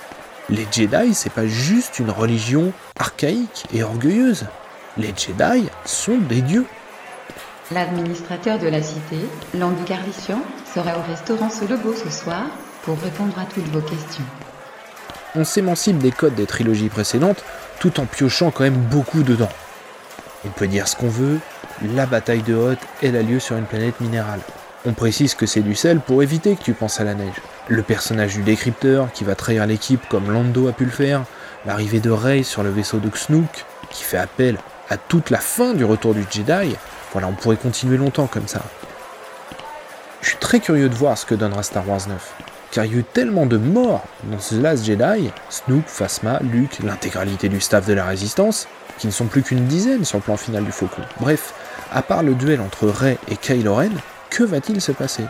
les 0.49 0.67
Jedi, 0.71 1.15
c'est 1.15 1.33
pas 1.33 1.47
juste 1.47 1.99
une 1.99 2.11
religion 2.11 2.73
archaïque 2.99 3.67
et 3.73 3.83
orgueilleuse. 3.83 4.47
Les 4.97 5.15
Jedi 5.17 5.69
sont 5.85 6.19
des 6.19 6.43
dieux. 6.43 6.67
L'administrateur 7.73 8.59
de 8.59 8.67
la 8.67 8.83
cité, 8.83 9.17
Landy 9.55 9.85
Carlissian, 9.85 10.41
sera 10.75 10.99
au 10.99 11.03
restaurant 11.03 11.51
Solobo 11.51 11.95
ce 11.95 12.11
soir 12.11 12.47
pour 12.83 12.99
répondre 13.01 13.39
à 13.39 13.45
toutes 13.45 13.69
vos 13.69 13.81
questions. 13.81 14.25
On 15.37 15.45
s'émancipe 15.45 15.99
des 15.99 16.11
codes 16.11 16.35
des 16.35 16.47
trilogies 16.47 16.89
précédentes 16.89 17.45
tout 17.79 18.01
en 18.01 18.07
piochant 18.07 18.51
quand 18.51 18.65
même 18.65 18.75
beaucoup 18.75 19.23
dedans. 19.23 19.49
On 20.45 20.49
peut 20.49 20.67
dire 20.67 20.89
ce 20.89 20.97
qu'on 20.97 21.09
veut, 21.09 21.39
la 21.95 22.07
bataille 22.07 22.43
de 22.43 22.55
Hoth, 22.55 22.79
elle 23.03 23.17
a 23.17 23.23
lieu 23.23 23.41
sur 23.41 23.57
une 23.57 23.67
planète 23.67 24.01
minérale. 24.01 24.41
On 24.87 24.93
précise 24.93 25.35
que 25.35 25.45
c'est 25.45 25.61
du 25.61 25.75
sel 25.75 26.01
pour 26.01 26.23
éviter 26.23 26.57
que 26.57 26.63
tu 26.63 26.73
penses 26.73 27.01
à 27.01 27.05
la 27.05 27.13
neige. 27.13 27.35
Le 27.69 27.83
personnage 27.83 28.35
du 28.35 28.43
décrypteur 28.43 29.13
qui 29.13 29.25
va 29.25 29.35
trahir 29.35 29.67
l'équipe 29.67 30.01
comme 30.09 30.31
Lando 30.31 30.69
a 30.69 30.73
pu 30.73 30.87
le 30.87 30.91
faire, 30.91 31.25
l'arrivée 31.67 32.01
de 32.01 32.11
Rey 32.11 32.43
sur 32.43 32.63
le 32.63 32.71
vaisseau 32.71 32.99
de 32.99 33.15
Snook 33.15 33.67
qui 33.91 34.03
fait 34.03 34.17
appel 34.17 34.57
à 34.89 34.97
toute 34.97 35.29
la 35.29 35.39
fin 35.39 35.75
du 35.75 35.85
retour 35.85 36.15
du 36.15 36.25
Jedi, 36.31 36.75
voilà, 37.13 37.29
on 37.29 37.33
pourrait 37.33 37.57
continuer 37.57 37.99
longtemps 37.99 38.27
comme 38.27 38.49
ça. 38.49 38.63
Je 40.23 40.29
suis 40.29 40.39
très 40.39 40.61
curieux 40.61 40.89
de 40.89 40.95
voir 40.95 41.19
ce 41.19 41.27
que 41.27 41.35
donnera 41.35 41.63
Star 41.63 41.87
Wars 41.89 42.09
9, 42.09 42.35
car 42.73 42.85
il 42.85 42.93
y 42.93 42.97
a 42.97 42.99
eu 42.99 43.05
tellement 43.05 43.47
de 43.47 43.57
morts 43.57 44.05
dans 44.25 44.37
The 44.37 44.53
Last 44.53 44.85
Jedi, 44.85 45.31
Snook, 45.49 45.85
Phasma, 45.87 46.39
Luke, 46.43 46.79
l'intégralité 46.83 47.49
du 47.49 47.61
staff 47.61 47.87
de 47.87 47.93
la 47.93 48.05
Résistance, 48.05 48.69
qui 48.99 49.07
ne 49.07 49.13
sont 49.13 49.27
plus 49.27 49.43
qu'une 49.43 49.67
dizaine 49.67 50.05
sur 50.05 50.19
le 50.19 50.23
plan 50.23 50.37
final 50.37 50.65
du 50.65 50.73
Faucon. 50.73 51.03
Bref, 51.21 51.55
à 51.93 52.03
part 52.03 52.23
le 52.23 52.35
duel 52.35 52.61
entre 52.61 52.89
Rey 52.89 53.19
et 53.29 53.37
Kylo 53.37 53.75
Ren, 53.75 53.91
que 54.31 54.45
va-t-il 54.45 54.81
se 54.81 54.93
passer? 54.93 55.25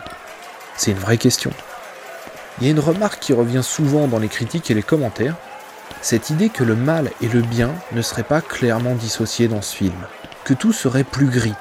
C'est 0.75 0.91
une 0.91 0.97
vraie 0.97 1.17
question. 1.17 1.51
Il 2.59 2.65
y 2.65 2.67
a 2.67 2.71
une 2.71 2.79
remarque 2.79 3.19
qui 3.19 3.33
revient 3.33 3.63
souvent 3.63 4.07
dans 4.07 4.19
les 4.19 4.27
critiques 4.27 4.69
et 4.69 4.75
les 4.75 4.83
commentaires, 4.83 5.35
cette 6.01 6.29
idée 6.29 6.49
que 6.49 6.63
le 6.63 6.75
mal 6.75 7.11
et 7.21 7.27
le 7.27 7.41
bien 7.41 7.71
ne 7.91 8.01
seraient 8.01 8.23
pas 8.23 8.41
clairement 8.41 8.95
dissociés 8.95 9.47
dans 9.47 9.61
ce 9.61 9.75
film, 9.75 9.95
que 10.43 10.53
tout 10.53 10.73
serait 10.73 11.03
plus 11.03 11.27
gris, 11.27 11.55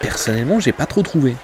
Personnellement, 0.00 0.60
j'ai 0.60 0.72
pas 0.72 0.86
trop 0.86 1.02
trouvé. 1.02 1.34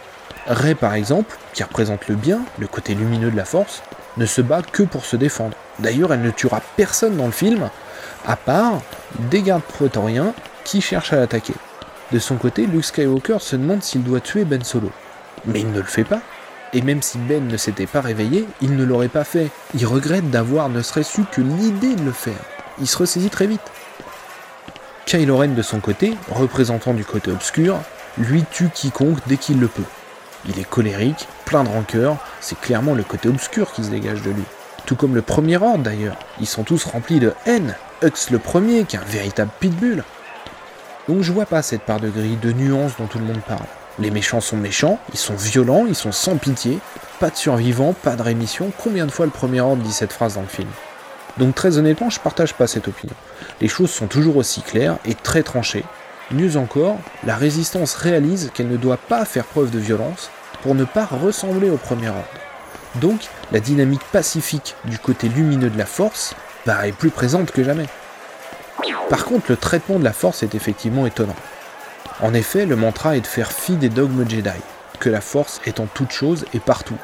Rey, 0.46 0.74
par 0.74 0.94
exemple, 0.94 1.37
qui 1.54 1.62
représente 1.62 2.07
le 2.09 2.16
bien, 2.16 2.40
le 2.59 2.66
côté 2.66 2.94
lumineux 2.94 3.30
de 3.30 3.37
la 3.37 3.46
force, 3.46 3.83
ne 4.16 4.26
se 4.26 4.42
bat 4.42 4.62
que 4.62 4.83
pour 4.83 5.04
se 5.04 5.16
défendre. 5.16 5.57
D'ailleurs, 5.78 6.12
elle 6.12 6.22
ne 6.22 6.30
tuera 6.30 6.61
personne 6.76 7.16
dans 7.16 7.26
le 7.26 7.33
film, 7.33 7.70
à 8.26 8.37
part 8.37 8.80
des 9.30 9.42
gardes 9.42 9.62
prétoriens 9.62 10.35
qui 10.64 10.80
cherchent 10.80 11.12
à 11.12 11.16
l'attaquer. 11.16 11.54
De 12.12 12.18
son 12.18 12.37
côté, 12.37 12.66
Luke 12.66 12.85
Skywalker 12.85 13.38
se 13.40 13.57
demande 13.57 13.83
s'il 13.83 14.02
doit 14.02 14.20
tuer 14.20 14.44
Ben 14.44 14.62
Solo. 14.62 14.90
Mais 15.46 15.61
il 15.61 15.72
ne 15.72 15.78
le 15.78 15.85
fait 15.85 16.04
pas. 16.04 16.20
Et 16.74 16.83
même 16.83 17.02
si 17.02 17.18
Ben 17.18 17.46
ne 17.46 17.57
s'était 17.57 17.87
pas 17.87 18.00
réveillé, 18.02 18.46
il 18.61 18.76
ne 18.76 18.85
l'aurait 18.85 19.09
pas 19.09 19.24
fait. 19.24 19.50
Il 19.74 19.87
regrette 19.87 20.30
d'avoir 20.30 20.68
ne 20.68 20.83
serait-ce 20.83 21.22
que 21.22 21.40
l'idée 21.40 21.94
de 21.94 22.04
le 22.04 22.12
faire. 22.12 22.35
Il 22.78 22.87
se 22.87 22.98
ressaisit 22.98 23.30
très 23.30 23.46
vite. 23.46 23.62
Kylo 25.07 25.38
Ren 25.38 25.48
de 25.48 25.62
son 25.62 25.80
côté, 25.80 26.16
représentant 26.30 26.92
du 26.92 27.04
côté 27.04 27.30
obscur, 27.30 27.78
lui 28.18 28.44
tue 28.50 28.68
quiconque 28.68 29.18
dès 29.26 29.37
qu'il 29.37 29.61
le 29.61 29.68
peut. 29.68 29.83
Il 30.48 30.59
est 30.59 30.68
colérique, 30.68 31.26
plein 31.46 31.64
de 31.64 31.68
rancœur, 31.68 32.16
c'est 32.40 32.61
clairement 32.61 32.94
le 32.94 33.02
côté 33.02 33.28
obscur 33.28 33.72
qui 33.72 33.85
se 33.85 33.90
dégage 33.90 34.22
de 34.22 34.30
lui. 34.30 34.44
Tout 34.87 34.96
comme 34.96 35.14
le 35.14 35.22
premier 35.22 35.57
ordre 35.57 35.85
d'ailleurs, 35.85 36.18
ils 36.40 36.46
sont 36.46 36.64
tous 36.64 36.85
remplis 36.85 37.20
de 37.20 37.33
haine. 37.46 37.74
Hux 38.02 38.30
le 38.30 38.38
premier, 38.38 38.85
qui 38.85 38.96
est 38.96 38.98
un 38.98 39.04
véritable 39.04 39.50
pitbull. 39.59 40.04
Donc 41.09 41.22
je 41.22 41.33
vois 41.33 41.46
pas 41.46 41.62
cette 41.62 41.83
part 41.83 42.00
de 42.00 42.11
gris, 42.11 42.37
de 42.37 42.52
nuances 42.52 42.96
dont 42.98 43.07
tout 43.07 43.18
le 43.18 43.24
monde 43.24 43.40
parle. 43.46 43.66
Les 43.98 44.11
méchants 44.11 44.40
sont 44.40 44.57
méchants, 44.57 44.98
ils 45.12 45.18
sont 45.18 45.37
violents, 45.37 45.87
ils 45.87 45.94
sont 45.94 46.12
sans 46.12 46.37
pitié, 46.37 46.78
pas 47.20 47.30
de 47.30 47.37
survivants, 47.37 47.94
pas 47.94 48.16
de 48.16 48.22
rémission. 48.22 48.72
Combien 48.83 49.07
de 49.07 49.11
fois 49.11 49.24
le 49.24 49.33
premier 49.33 49.61
ordre 49.61 49.83
dit 49.83 49.92
cette 49.92 50.12
phrase 50.12 50.35
dans 50.35 50.42
le 50.42 50.48
film? 50.48 50.68
Donc 51.38 51.54
très 51.54 51.78
honnêtement, 51.78 52.11
je 52.11 52.20
partage 52.20 52.54
pas 52.54 52.66
cette 52.66 52.88
opinion. 52.88 53.14
Les 53.61 53.68
choses 53.68 53.90
sont 53.90 54.07
toujours 54.07 54.37
aussi 54.37 54.62
claires 54.62 54.98
et 55.04 55.14
très 55.14 55.42
tranchées, 55.42 55.85
Mieux 56.30 56.56
encore, 56.56 56.98
la 57.24 57.37
résistance 57.37 57.94
réalise 57.94 58.50
qu'elle 58.54 58.68
ne 58.68 58.76
doit 58.76 58.96
pas 58.96 59.24
faire 59.24 59.44
preuve 59.44 59.70
de 59.70 59.78
violence 59.78 60.30
pour 60.62 60.74
ne 60.74 60.84
pas 60.84 61.04
ressembler 61.04 61.68
au 61.68 61.76
premier 61.76 62.08
ordre. 62.08 62.24
Donc, 62.96 63.28
la 63.52 63.60
dynamique 63.60 64.04
pacifique 64.12 64.74
du 64.84 64.98
côté 64.98 65.28
lumineux 65.28 65.68
de 65.68 65.76
la 65.76 65.87
force 65.87 66.34
paraît 66.64 66.92
plus 66.92 67.10
présente 67.10 67.50
que 67.50 67.62
jamais. 67.62 67.87
Par 69.10 69.26
contre, 69.26 69.46
le 69.50 69.56
traitement 69.56 69.98
de 69.98 70.04
la 70.04 70.12
force 70.12 70.42
est 70.42 70.54
effectivement 70.54 71.06
étonnant. 71.06 71.37
En 72.20 72.32
effet, 72.32 72.64
le 72.64 72.76
mantra 72.76 73.16
est 73.16 73.20
de 73.20 73.26
faire 73.26 73.52
fi 73.52 73.76
des 73.76 73.88
dogmes 73.88 74.28
Jedi, 74.28 74.50
que 75.00 75.10
la 75.10 75.20
force 75.20 75.60
est 75.66 75.80
en 75.80 75.87
toute 75.87 76.12
chose 76.12 76.46
et 76.54 76.60
partout. 76.60 76.96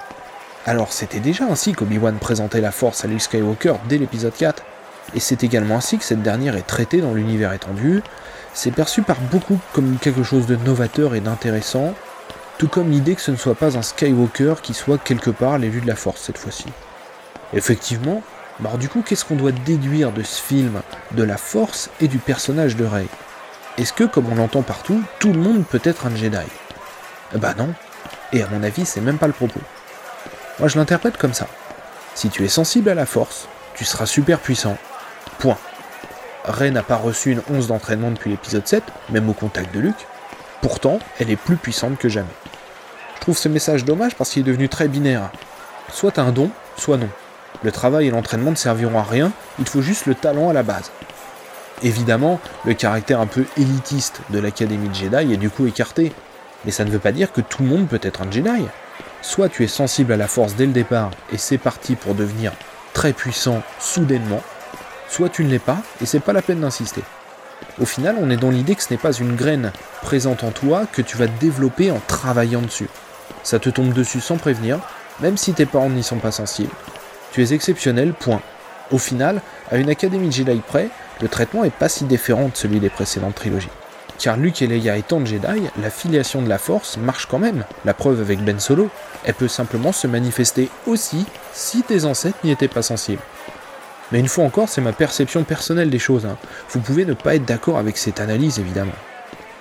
Alors 0.66 0.92
c'était 0.92 1.20
déjà 1.20 1.44
ainsi 1.44 1.72
qu'Obi-Wan 1.72 2.18
présentait 2.18 2.60
la 2.60 2.70
force 2.70 3.04
à 3.04 3.08
Luke 3.08 3.22
Skywalker 3.22 3.74
dès 3.88 3.98
l'épisode 3.98 4.34
4, 4.36 4.62
et 5.14 5.20
c'est 5.20 5.42
également 5.42 5.76
ainsi 5.76 5.98
que 5.98 6.04
cette 6.04 6.22
dernière 6.22 6.56
est 6.56 6.66
traitée 6.66 7.00
dans 7.00 7.14
l'univers 7.14 7.52
étendu, 7.52 8.02
c'est 8.54 8.70
perçu 8.70 9.02
par 9.02 9.20
beaucoup 9.20 9.58
comme 9.72 9.98
quelque 9.98 10.22
chose 10.22 10.46
de 10.46 10.56
novateur 10.56 11.14
et 11.14 11.20
d'intéressant, 11.20 11.94
tout 12.58 12.68
comme 12.68 12.90
l'idée 12.90 13.14
que 13.14 13.22
ce 13.22 13.30
ne 13.30 13.36
soit 13.36 13.54
pas 13.54 13.78
un 13.78 13.82
Skywalker 13.82 14.54
qui 14.62 14.74
soit 14.74 14.98
quelque 14.98 15.30
part 15.30 15.58
l'élu 15.58 15.80
de 15.80 15.86
la 15.86 15.96
Force 15.96 16.20
cette 16.22 16.38
fois-ci. 16.38 16.66
Effectivement, 17.52 18.22
alors 18.60 18.76
du 18.76 18.88
coup, 18.88 19.02
qu'est-ce 19.02 19.24
qu'on 19.24 19.36
doit 19.36 19.52
déduire 19.52 20.12
de 20.12 20.22
ce 20.22 20.40
film, 20.40 20.82
de 21.12 21.22
la 21.22 21.38
Force 21.38 21.90
et 22.00 22.08
du 22.08 22.18
personnage 22.18 22.76
de 22.76 22.84
Rey? 22.84 23.06
Est-ce 23.78 23.92
que, 23.92 24.04
comme 24.04 24.30
on 24.30 24.34
l'entend 24.34 24.62
partout, 24.62 25.02
tout 25.18 25.32
le 25.32 25.38
monde 25.38 25.64
peut 25.64 25.80
être 25.84 26.06
un 26.06 26.14
Jedi? 26.14 26.36
Bah 27.34 27.54
non, 27.56 27.72
et 28.32 28.42
à 28.42 28.48
mon 28.48 28.62
avis, 28.62 28.84
c'est 28.84 29.00
même 29.00 29.18
pas 29.18 29.26
le 29.26 29.32
propos. 29.32 29.60
Moi, 30.58 30.68
je 30.68 30.78
l'interprète 30.78 31.16
comme 31.16 31.32
ça. 31.32 31.46
Si 32.14 32.28
tu 32.28 32.44
es 32.44 32.48
sensible 32.48 32.90
à 32.90 32.94
la 32.94 33.06
Force, 33.06 33.48
tu 33.74 33.84
seras 33.84 34.06
super 34.06 34.38
puissant. 34.40 34.76
Point. 35.38 35.56
Rey 36.44 36.70
n'a 36.70 36.82
pas 36.82 36.96
reçu 36.96 37.32
une 37.32 37.42
once 37.50 37.66
d'entraînement 37.66 38.10
depuis 38.10 38.30
l'épisode 38.30 38.66
7, 38.66 38.82
même 39.10 39.28
au 39.28 39.34
contact 39.34 39.74
de 39.74 39.80
Luke. 39.80 40.06
Pourtant, 40.62 40.98
elle 41.18 41.30
est 41.30 41.36
plus 41.36 41.56
puissante 41.56 41.98
que 41.98 42.08
jamais. 42.08 42.28
Je 43.16 43.20
trouve 43.20 43.36
ce 43.36 43.48
message 43.48 43.84
dommage 43.84 44.14
parce 44.14 44.30
qu'il 44.30 44.40
est 44.40 44.46
devenu 44.46 44.68
très 44.68 44.88
binaire. 44.88 45.30
Soit 45.92 46.18
un 46.18 46.32
don, 46.32 46.50
soit 46.76 46.96
non. 46.96 47.08
Le 47.62 47.72
travail 47.72 48.06
et 48.06 48.10
l'entraînement 48.10 48.52
ne 48.52 48.56
serviront 48.56 48.98
à 48.98 49.02
rien, 49.02 49.32
il 49.58 49.68
faut 49.68 49.82
juste 49.82 50.06
le 50.06 50.14
talent 50.14 50.48
à 50.48 50.52
la 50.54 50.62
base. 50.62 50.90
Évidemment, 51.82 52.40
le 52.64 52.74
caractère 52.74 53.20
un 53.20 53.26
peu 53.26 53.44
élitiste 53.58 54.20
de 54.30 54.38
l'Académie 54.38 54.94
Jedi 54.94 55.34
est 55.34 55.38
du 55.38 55.50
coup 55.50 55.66
écarté, 55.66 56.12
mais 56.64 56.70
ça 56.70 56.84
ne 56.84 56.90
veut 56.90 56.98
pas 56.98 57.12
dire 57.12 57.32
que 57.32 57.40
tout 57.40 57.62
le 57.62 57.68
monde 57.68 57.88
peut 57.88 58.00
être 58.02 58.22
un 58.22 58.30
Jedi. 58.30 58.66
Soit 59.20 59.50
tu 59.50 59.64
es 59.64 59.68
sensible 59.68 60.12
à 60.12 60.16
la 60.16 60.28
force 60.28 60.54
dès 60.54 60.66
le 60.66 60.72
départ 60.72 61.10
et 61.32 61.38
c'est 61.38 61.58
parti 61.58 61.96
pour 61.96 62.14
devenir 62.14 62.52
très 62.94 63.12
puissant 63.12 63.62
soudainement, 63.78 64.42
soit 65.10 65.28
tu 65.28 65.44
ne 65.44 65.50
l'es 65.50 65.58
pas, 65.58 65.78
et 66.00 66.06
c'est 66.06 66.20
pas 66.20 66.32
la 66.32 66.40
peine 66.40 66.60
d'insister. 66.60 67.02
Au 67.80 67.84
final, 67.84 68.16
on 68.20 68.30
est 68.30 68.36
dans 68.36 68.50
l'idée 68.50 68.74
que 68.74 68.82
ce 68.82 68.92
n'est 68.92 68.98
pas 68.98 69.12
une 69.12 69.36
graine 69.36 69.72
présente 70.02 70.44
en 70.44 70.50
toi 70.50 70.86
que 70.90 71.02
tu 71.02 71.16
vas 71.16 71.26
développer 71.26 71.90
en 71.90 72.00
travaillant 72.06 72.62
dessus. 72.62 72.88
Ça 73.42 73.58
te 73.58 73.70
tombe 73.70 73.92
dessus 73.92 74.20
sans 74.20 74.36
prévenir, 74.36 74.78
même 75.20 75.36
si 75.36 75.52
tes 75.52 75.66
parents 75.66 75.90
n'y 75.90 76.02
sont 76.02 76.18
pas 76.18 76.30
sensibles. 76.30 76.72
Tu 77.32 77.42
es 77.42 77.52
exceptionnel, 77.52 78.12
point. 78.12 78.40
Au 78.90 78.98
final, 78.98 79.40
à 79.70 79.76
une 79.76 79.90
académie 79.90 80.32
Jedi 80.32 80.62
près, 80.66 80.88
le 81.20 81.28
traitement 81.28 81.64
est 81.64 81.70
pas 81.70 81.88
si 81.88 82.04
différent 82.04 82.48
de 82.48 82.56
celui 82.56 82.80
des 82.80 82.88
précédentes 82.88 83.34
trilogies. 83.34 83.68
Car 84.18 84.36
Luke 84.36 84.60
et 84.62 84.66
Leia 84.66 84.96
étant 84.96 85.24
Jedi, 85.24 85.70
la 85.80 85.90
filiation 85.90 86.42
de 86.42 86.48
la 86.48 86.58
Force 86.58 86.98
marche 86.98 87.26
quand 87.26 87.38
même. 87.38 87.64
La 87.84 87.94
preuve 87.94 88.20
avec 88.20 88.44
Ben 88.44 88.60
Solo, 88.60 88.90
elle 89.24 89.34
peut 89.34 89.48
simplement 89.48 89.92
se 89.92 90.06
manifester 90.06 90.68
aussi 90.86 91.24
si 91.52 91.82
tes 91.82 92.04
ancêtres 92.04 92.38
n'y 92.44 92.50
étaient 92.50 92.68
pas 92.68 92.82
sensibles. 92.82 93.22
Mais 94.12 94.20
une 94.20 94.28
fois 94.28 94.44
encore, 94.44 94.68
c'est 94.68 94.80
ma 94.80 94.92
perception 94.92 95.44
personnelle 95.44 95.90
des 95.90 95.98
choses. 95.98 96.26
Hein. 96.26 96.36
Vous 96.70 96.80
pouvez 96.80 97.04
ne 97.04 97.14
pas 97.14 97.36
être 97.36 97.44
d'accord 97.44 97.78
avec 97.78 97.96
cette 97.96 98.20
analyse, 98.20 98.58
évidemment. 98.58 98.92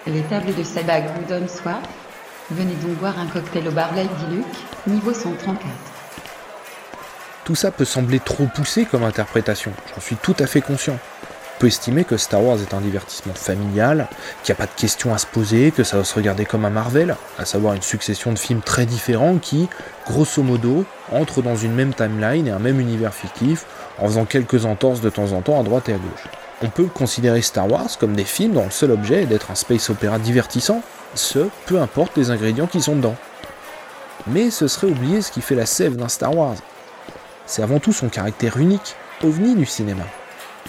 Les 0.08 0.22
tables 0.22 0.56
de 0.56 0.64
sabag 0.64 1.06
vous 1.16 1.26
donnent 1.28 1.50
soif 1.50 1.82
Venez 2.52 2.74
donc 2.82 2.98
boire 2.98 3.20
un 3.20 3.28
cocktail 3.28 3.68
au 3.68 3.72
bar 3.72 3.94
Lady 3.94 4.10
Luke, 4.32 4.46
niveau 4.88 5.14
134. 5.14 5.62
Tout 7.44 7.54
ça 7.54 7.70
peut 7.70 7.86
sembler 7.86 8.20
trop 8.20 8.48
poussé 8.48 8.86
comme 8.86 9.04
interprétation, 9.04 9.72
j'en 9.94 10.02
suis 10.02 10.16
tout 10.16 10.36
à 10.40 10.48
fait 10.48 10.62
conscient. 10.62 10.98
On 11.56 11.60
peut 11.60 11.68
estimer 11.68 12.06
que 12.06 12.18
Star 12.18 12.44
Wars 12.44 12.58
est 12.60 12.74
un 12.74 12.82
divertissement 12.82 13.36
familial, 13.36 14.08
qu'il 14.42 14.52
n'y 14.52 14.58
a 14.58 14.66
pas 14.66 14.72
de 14.72 14.80
questions 14.80 15.14
à 15.14 15.20
se 15.20 15.28
poser, 15.28 15.70
que 15.70 15.84
ça 15.84 15.98
va 15.98 16.04
se 16.04 16.16
regarder 16.16 16.46
comme 16.46 16.66
un 16.66 16.72
Marvel, 16.72 17.16
à 17.38 17.46
savoir 17.46 17.76
une 17.76 17.84
succession 17.84 18.32
de 18.32 18.40
films 18.40 18.62
très 18.62 18.88
différents 18.88 19.38
qui, 19.38 19.70
grosso 20.08 20.42
modo, 20.42 20.86
entrent 21.12 21.44
dans 21.44 21.56
une 21.56 21.76
même 21.76 21.94
timeline 21.94 22.48
et 22.48 22.52
un 22.52 22.60
même 22.60 22.80
univers 22.80 23.14
fictif, 23.14 23.66
en 24.00 24.08
faisant 24.08 24.26
quelques 24.26 24.66
entorses 24.66 25.02
de 25.02 25.10
temps 25.10 25.32
en 25.32 25.42
temps 25.42 25.60
à 25.60 25.64
droite 25.64 25.90
et 25.90 25.94
à 25.94 25.98
gauche. 25.98 26.28
On 26.62 26.70
peut 26.70 26.86
considérer 26.86 27.42
Star 27.42 27.72
Wars 27.72 27.98
comme 28.00 28.16
des 28.16 28.26
films 28.26 28.54
dont 28.54 28.66
le 28.66 28.72
seul 28.72 28.92
objet 28.92 29.24
est 29.24 29.28
d'être 29.28 29.52
un 29.52 29.56
space 29.56 29.90
opéra 29.90 30.20
divertissant, 30.20 30.82
ce, 31.16 31.48
peu 31.66 31.80
importe 31.80 32.18
les 32.18 32.32
ingrédients 32.32 32.68
qui 32.68 32.82
sont 32.82 32.96
dedans. 32.96 33.16
Mais 34.28 34.50
ce 34.50 34.68
serait 34.68 34.88
oublier 34.88 35.22
ce 35.22 35.32
qui 35.32 35.42
fait 35.42 35.56
la 35.56 35.66
sève 35.66 35.96
d'un 35.96 36.10
Star 36.10 36.36
Wars. 36.36 36.56
C'est 37.46 37.64
avant 37.64 37.80
tout 37.80 37.94
son 37.94 38.10
caractère 38.10 38.58
unique, 38.58 38.96
ovni 39.24 39.56
du 39.56 39.66
cinéma. 39.66 40.04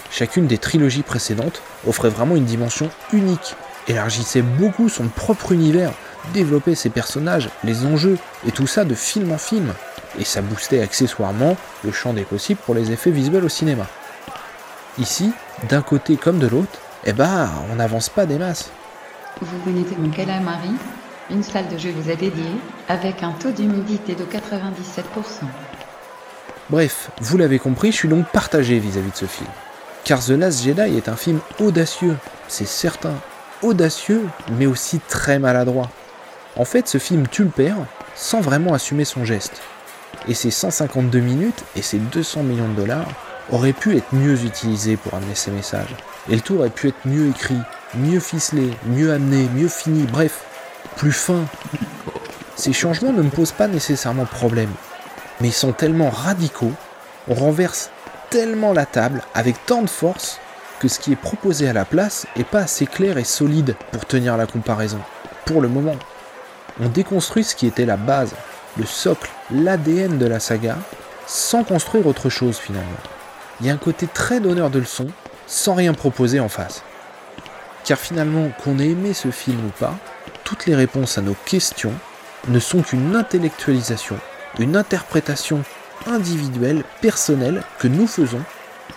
Chacune 0.09 0.47
des 0.47 0.57
trilogies 0.57 1.03
précédentes 1.03 1.61
offrait 1.87 2.09
vraiment 2.09 2.35
une 2.35 2.45
dimension 2.45 2.89
unique, 3.13 3.55
élargissait 3.87 4.41
beaucoup 4.41 4.89
son 4.89 5.07
propre 5.07 5.51
univers, 5.51 5.91
développait 6.33 6.75
ses 6.75 6.89
personnages, 6.89 7.49
les 7.63 7.85
enjeux, 7.85 8.17
et 8.47 8.51
tout 8.51 8.67
ça 8.67 8.85
de 8.85 8.95
film 8.95 9.31
en 9.31 9.37
film. 9.37 9.73
Et 10.19 10.25
ça 10.25 10.41
boostait 10.41 10.81
accessoirement 10.81 11.55
le 11.83 11.91
champ 11.91 12.13
des 12.13 12.23
possibles 12.23 12.59
pour 12.65 12.75
les 12.75 12.91
effets 12.91 13.11
visuels 13.11 13.45
au 13.45 13.49
cinéma. 13.49 13.87
Ici, 14.97 15.31
d'un 15.69 15.81
côté 15.81 16.17
comme 16.17 16.39
de 16.39 16.47
l'autre, 16.47 16.79
eh 17.05 17.13
ben, 17.13 17.49
on 17.71 17.75
n'avance 17.75 18.09
pas 18.09 18.25
des 18.25 18.37
masses. 18.37 18.71
Vous 19.41 19.57
venez 19.65 19.83
de 19.83 19.95
mon 19.97 20.09
calamari, 20.09 20.71
une 21.29 21.43
salle 21.43 21.67
de 21.69 21.77
jeu 21.77 21.91
vous 21.95 22.11
a 22.11 22.15
dédié, 22.15 22.51
avec 22.89 23.23
un 23.23 23.31
taux 23.31 23.51
d'humidité 23.51 24.15
de 24.15 24.25
97%. 24.25 25.45
Bref, 26.69 27.09
vous 27.21 27.37
l'avez 27.37 27.59
compris, 27.59 27.91
je 27.91 27.97
suis 27.97 28.09
donc 28.09 28.27
partagé 28.27 28.79
vis-à-vis 28.79 29.11
de 29.11 29.15
ce 29.15 29.25
film. 29.25 29.49
Car 30.03 30.19
The 30.19 30.29
Last 30.29 30.63
Jedi 30.63 30.97
est 30.97 31.09
un 31.09 31.15
film 31.15 31.39
audacieux, 31.59 32.17
c'est 32.47 32.67
certain. 32.67 33.13
Audacieux, 33.61 34.27
mais 34.57 34.65
aussi 34.65 34.99
très 34.99 35.39
maladroit. 35.39 35.89
En 36.55 36.65
fait, 36.65 36.87
ce 36.87 36.97
film 36.97 37.27
tue 37.27 37.43
le 37.43 37.49
père 37.49 37.77
sans 38.15 38.41
vraiment 38.41 38.73
assumer 38.73 39.05
son 39.05 39.23
geste. 39.25 39.61
Et 40.27 40.33
ses 40.33 40.51
152 40.51 41.19
minutes 41.19 41.63
et 41.75 41.81
ses 41.81 41.97
200 41.97 42.43
millions 42.43 42.69
de 42.69 42.75
dollars 42.75 43.07
auraient 43.51 43.73
pu 43.73 43.97
être 43.97 44.13
mieux 44.13 44.43
utilisés 44.43 44.97
pour 44.97 45.13
amener 45.13 45.35
ces 45.35 45.51
messages. 45.51 45.95
Et 46.29 46.35
le 46.35 46.41
tout 46.41 46.55
aurait 46.55 46.69
pu 46.69 46.89
être 46.89 47.05
mieux 47.05 47.29
écrit, 47.29 47.59
mieux 47.95 48.19
ficelé, 48.19 48.71
mieux 48.85 49.11
amené, 49.11 49.47
mieux 49.53 49.67
fini, 49.67 50.03
bref, 50.03 50.43
plus 50.95 51.11
fin. 51.11 51.45
Ces 52.55 52.73
changements 52.73 53.13
ne 53.13 53.23
me 53.23 53.29
posent 53.29 53.51
pas 53.51 53.67
nécessairement 53.67 54.25
problème, 54.25 54.71
mais 55.39 55.47
ils 55.47 55.53
sont 55.53 55.73
tellement 55.73 56.09
radicaux, 56.09 56.73
on 57.27 57.33
renverse 57.33 57.89
tellement 58.29 58.73
la 58.73 58.85
table 58.85 59.21
avec 59.33 59.65
tant 59.65 59.81
de 59.81 59.89
force 59.89 60.39
que 60.79 60.87
ce 60.87 60.99
qui 60.99 61.11
est 61.11 61.15
proposé 61.15 61.67
à 61.67 61.73
la 61.73 61.85
place 61.85 62.25
est 62.35 62.43
pas 62.43 62.61
assez 62.61 62.85
clair 62.85 63.17
et 63.17 63.23
solide 63.23 63.75
pour 63.91 64.05
tenir 64.05 64.37
la 64.37 64.47
comparaison. 64.47 64.99
Pour 65.45 65.61
le 65.61 65.67
moment, 65.67 65.95
on 66.79 66.87
déconstruit 66.87 67.43
ce 67.43 67.55
qui 67.55 67.67
était 67.67 67.85
la 67.85 67.97
base, 67.97 68.33
le 68.77 68.85
socle, 68.85 69.29
l'ADN 69.51 70.17
de 70.17 70.25
la 70.25 70.39
saga, 70.39 70.77
sans 71.27 71.63
construire 71.63 72.07
autre 72.07 72.29
chose 72.29 72.57
finalement. 72.57 72.89
Il 73.59 73.67
y 73.67 73.69
a 73.69 73.73
un 73.73 73.77
côté 73.77 74.07
très 74.07 74.39
donneur 74.39 74.69
de 74.69 74.79
leçons, 74.79 75.07
sans 75.47 75.73
rien 75.73 75.93
proposer 75.93 76.39
en 76.39 76.49
face. 76.49 76.83
Car 77.83 77.97
finalement, 77.97 78.49
qu'on 78.63 78.79
ait 78.79 78.89
aimé 78.89 79.13
ce 79.13 79.31
film 79.31 79.65
ou 79.65 79.69
pas, 79.79 79.95
toutes 80.43 80.65
les 80.65 80.75
réponses 80.75 81.17
à 81.17 81.21
nos 81.21 81.35
questions 81.45 81.93
ne 82.47 82.59
sont 82.59 82.81
qu'une 82.81 83.15
intellectualisation, 83.15 84.17
une 84.59 84.75
interprétation 84.75 85.63
individuelle, 86.07 86.83
personnelle 87.01 87.63
que 87.79 87.87
nous 87.87 88.07
faisons 88.07 88.41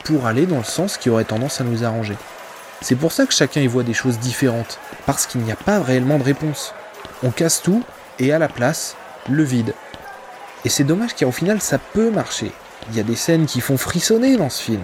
pour 0.04 0.26
aller 0.26 0.46
dans 0.46 0.58
le 0.58 0.64
sens 0.64 0.96
qui 0.96 1.10
aurait 1.10 1.24
tendance 1.24 1.60
à 1.60 1.64
nous 1.64 1.84
arranger. 1.84 2.16
C'est 2.80 2.96
pour 2.96 3.12
ça 3.12 3.26
que 3.26 3.32
chacun 3.32 3.60
y 3.60 3.66
voit 3.66 3.82
des 3.82 3.94
choses 3.94 4.18
différentes, 4.18 4.78
parce 5.06 5.26
qu'il 5.26 5.40
n'y 5.42 5.52
a 5.52 5.56
pas 5.56 5.80
réellement 5.80 6.18
de 6.18 6.24
réponse. 6.24 6.74
On 7.22 7.30
casse 7.30 7.62
tout 7.62 7.82
et 8.18 8.32
à 8.32 8.38
la 8.38 8.48
place, 8.48 8.96
le 9.28 9.42
vide. 9.42 9.74
Et 10.64 10.68
c'est 10.68 10.84
dommage 10.84 11.10
au 11.22 11.32
final 11.32 11.60
ça 11.60 11.78
peut 11.78 12.10
marcher. 12.10 12.52
Il 12.90 12.96
y 12.96 13.00
a 13.00 13.04
des 13.04 13.16
scènes 13.16 13.46
qui 13.46 13.60
font 13.60 13.76
frissonner 13.76 14.36
dans 14.36 14.50
ce 14.50 14.62
film. 14.62 14.82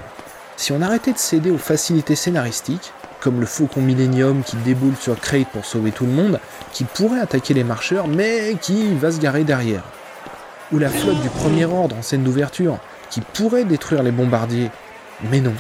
Si 0.57 0.73
on 0.73 0.83
arrêtait 0.83 1.13
de 1.13 1.19
céder 1.19 1.51
aux 1.51 1.59
facilités 1.59 2.17
scénaristiques, 2.17 2.93
comme 3.21 3.41
le 3.41 3.47
faucon 3.47 3.81
Millennium 3.81 4.43
qui 4.43 4.57
déboule 4.57 4.97
sur 4.97 5.19
Crate 5.19 5.49
pour 5.49 5.65
sauver 5.65 5.93
tout 5.93 6.07
le 6.07 6.13
monde, 6.13 6.41
qui 6.73 6.85
pourrait 6.85 7.21
attaquer 7.21 7.55
les 7.55 7.65
marcheurs 7.65 8.09
mais 8.09 8.57
qui 8.61 8.95
va 8.95 9.13
se 9.13 9.21
garer 9.21 9.45
derrière, 9.45 9.85
ou 10.73 10.79
la 10.79 10.89
flotte 10.89 11.21
du 11.21 11.29
premier 11.29 11.67
ordre 11.67 11.97
en 11.97 12.03
scène 12.03 12.25
d'ouverture, 12.25 12.79
qui 13.11 13.21
pourrait 13.21 13.65
détruire 13.65 14.03
les 14.03 14.13
bombardiers, 14.13 14.71
mais 15.31 15.41
non, 15.41 15.55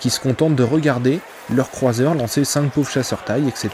qui 0.00 0.10
se 0.10 0.20
contentent 0.20 0.56
de 0.56 0.62
regarder 0.62 1.20
leurs 1.54 1.70
croiseurs 1.70 2.14
lancer 2.14 2.44
cinq 2.44 2.70
pauvres 2.70 2.90
chasseurs 2.90 3.24
taille, 3.24 3.48
etc. 3.48 3.70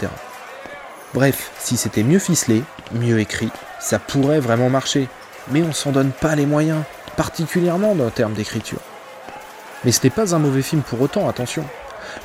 Bref, 1.14 1.50
si 1.58 1.76
c'était 1.76 2.02
mieux 2.02 2.18
ficelé, 2.18 2.62
mieux 2.92 3.18
écrit, 3.20 3.50
ça 3.82 3.98
pourrait 3.98 4.40
vraiment 4.40 4.70
marcher, 4.70 5.08
mais 5.50 5.62
on 5.62 5.72
s'en 5.72 5.90
donne 5.90 6.12
pas 6.12 6.36
les 6.36 6.46
moyens, 6.46 6.82
particulièrement 7.16 7.94
dans 7.94 8.04
le 8.04 8.10
terme 8.10 8.32
d'écriture. 8.32 8.78
Mais 9.84 9.90
ce 9.90 10.00
n'est 10.04 10.10
pas 10.10 10.34
un 10.34 10.38
mauvais 10.38 10.62
film 10.62 10.82
pour 10.82 11.02
autant, 11.02 11.28
attention. 11.28 11.64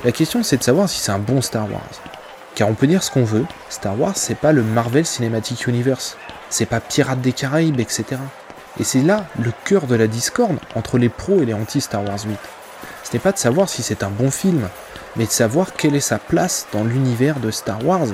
La 0.04 0.12
question 0.12 0.42
c'est 0.42 0.58
de 0.58 0.62
savoir 0.62 0.88
si 0.88 1.00
c'est 1.00 1.10
un 1.10 1.18
bon 1.18 1.42
Star 1.42 1.70
Wars. 1.70 1.82
Car 2.54 2.68
on 2.68 2.74
peut 2.74 2.86
dire 2.86 3.02
ce 3.02 3.10
qu'on 3.10 3.24
veut, 3.24 3.44
Star 3.68 3.98
Wars 3.98 4.16
c'est 4.16 4.36
pas 4.36 4.52
le 4.52 4.62
Marvel 4.62 5.04
Cinematic 5.04 5.66
Universe, 5.66 6.16
c'est 6.48 6.66
pas 6.66 6.80
Pirates 6.80 7.20
des 7.20 7.32
Caraïbes, 7.32 7.80
etc. 7.80 8.04
Et 8.78 8.84
c'est 8.84 9.02
là 9.02 9.26
le 9.38 9.52
cœur 9.64 9.86
de 9.86 9.96
la 9.96 10.06
discorde 10.06 10.58
entre 10.76 10.98
les 10.98 11.08
pros 11.08 11.42
et 11.42 11.46
les 11.46 11.54
anti-Star 11.54 12.04
Wars 12.04 12.20
8. 12.24 12.38
Ce 13.02 13.12
n'est 13.12 13.18
pas 13.18 13.32
de 13.32 13.38
savoir 13.38 13.68
si 13.68 13.82
c'est 13.82 14.04
un 14.04 14.10
bon 14.10 14.30
film, 14.30 14.68
mais 15.16 15.26
de 15.26 15.30
savoir 15.30 15.72
quelle 15.72 15.96
est 15.96 16.00
sa 16.00 16.18
place 16.18 16.68
dans 16.72 16.84
l'univers 16.84 17.40
de 17.40 17.50
Star 17.50 17.84
Wars, 17.84 18.06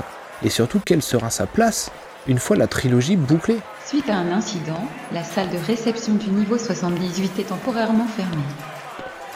et 0.43 0.49
surtout 0.49 0.81
quelle 0.81 1.03
sera 1.03 1.29
sa 1.29 1.47
place 1.47 1.91
une 2.27 2.39
fois 2.39 2.57
la 2.57 2.67
trilogie 2.67 3.17
bouclée. 3.17 3.59
Suite 3.85 4.09
à 4.09 4.17
un 4.17 4.33
incident, 4.33 4.89
la 5.13 5.23
salle 5.23 5.51
de 5.51 5.59
réception 5.67 6.15
du 6.15 6.31
niveau 6.31 6.59
78 6.59 7.39
est 7.39 7.49
temporairement 7.49 8.07
fermée. 8.07 8.43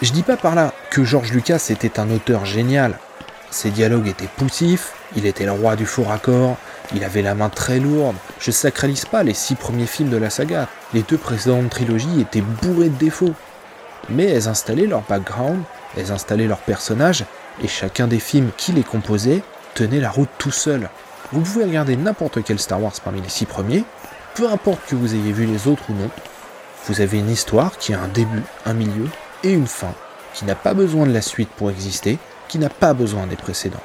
Je 0.00 0.12
dis 0.12 0.22
pas 0.22 0.36
par 0.36 0.54
là 0.54 0.72
que 0.90 1.04
George 1.04 1.32
Lucas 1.32 1.66
était 1.70 2.00
un 2.00 2.10
auteur 2.10 2.44
génial. 2.44 2.98
Ses 3.50 3.70
dialogues 3.70 4.08
étaient 4.08 4.28
poussifs, 4.36 4.92
il 5.16 5.26
était 5.26 5.44
le 5.44 5.52
roi 5.52 5.74
du 5.74 5.86
faux 5.86 6.04
raccord, 6.04 6.56
il 6.94 7.04
avait 7.04 7.22
la 7.22 7.34
main 7.34 7.48
très 7.48 7.80
lourde. 7.80 8.16
Je 8.38 8.50
sacralise 8.50 9.04
pas 9.04 9.22
les 9.22 9.34
six 9.34 9.54
premiers 9.54 9.86
films 9.86 10.10
de 10.10 10.16
la 10.16 10.30
saga. 10.30 10.68
Les 10.94 11.02
deux 11.02 11.18
précédentes 11.18 11.70
trilogies 11.70 12.20
étaient 12.20 12.42
bourrées 12.62 12.88
de 12.88 12.96
défauts. 12.96 13.34
Mais 14.08 14.24
elles 14.24 14.48
installaient 14.48 14.86
leur 14.86 15.02
background, 15.02 15.62
elles 15.96 16.12
installaient 16.12 16.46
leurs 16.46 16.58
personnages, 16.58 17.24
et 17.62 17.68
chacun 17.68 18.06
des 18.06 18.20
films 18.20 18.50
qui 18.56 18.72
les 18.72 18.84
composaient 18.84 19.42
tenait 19.74 20.00
la 20.00 20.10
route 20.10 20.30
tout 20.38 20.50
seul. 20.50 20.88
Vous 21.32 21.42
pouvez 21.42 21.64
regarder 21.64 21.96
n'importe 21.96 22.42
quel 22.42 22.58
Star 22.58 22.82
Wars 22.82 22.94
parmi 23.04 23.20
les 23.20 23.28
six 23.28 23.44
premiers, 23.44 23.84
peu 24.34 24.48
importe 24.48 24.80
que 24.86 24.94
vous 24.94 25.14
ayez 25.14 25.32
vu 25.32 25.44
les 25.44 25.68
autres 25.68 25.82
ou 25.90 25.92
non, 25.92 26.08
vous 26.86 27.02
avez 27.02 27.18
une 27.18 27.30
histoire 27.30 27.76
qui 27.76 27.92
a 27.92 28.00
un 28.00 28.08
début, 28.08 28.42
un 28.64 28.72
milieu 28.72 29.08
et 29.44 29.52
une 29.52 29.66
fin, 29.66 29.92
qui 30.32 30.46
n'a 30.46 30.54
pas 30.54 30.72
besoin 30.72 31.06
de 31.06 31.12
la 31.12 31.20
suite 31.20 31.50
pour 31.50 31.70
exister, 31.70 32.18
qui 32.48 32.58
n'a 32.58 32.70
pas 32.70 32.94
besoin 32.94 33.26
des 33.26 33.36
précédents. 33.36 33.82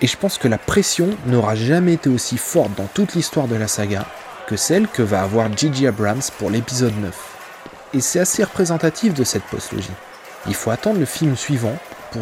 Et 0.00 0.06
je 0.06 0.16
pense 0.16 0.38
que 0.38 0.48
la 0.48 0.58
pression 0.58 1.10
n'aura 1.26 1.54
jamais 1.54 1.94
été 1.94 2.08
aussi 2.08 2.38
forte 2.38 2.74
dans 2.76 2.86
toute 2.86 3.14
l'histoire 3.14 3.46
de 3.46 3.56
la 3.56 3.68
saga 3.68 4.06
que 4.46 4.56
celle 4.56 4.88
que 4.88 5.02
va 5.02 5.22
avoir 5.22 5.54
J.J. 5.54 5.88
Abrams 5.88 6.22
pour 6.38 6.50
l'épisode 6.50 6.96
9. 6.98 7.14
Et 7.94 8.00
c'est 8.00 8.20
assez 8.20 8.44
représentatif 8.44 9.12
de 9.12 9.24
cette 9.24 9.44
postlogie. 9.44 9.90
Il 10.46 10.54
faut 10.54 10.70
attendre 10.70 10.98
le 10.98 11.06
film 11.06 11.36
suivant 11.36 11.76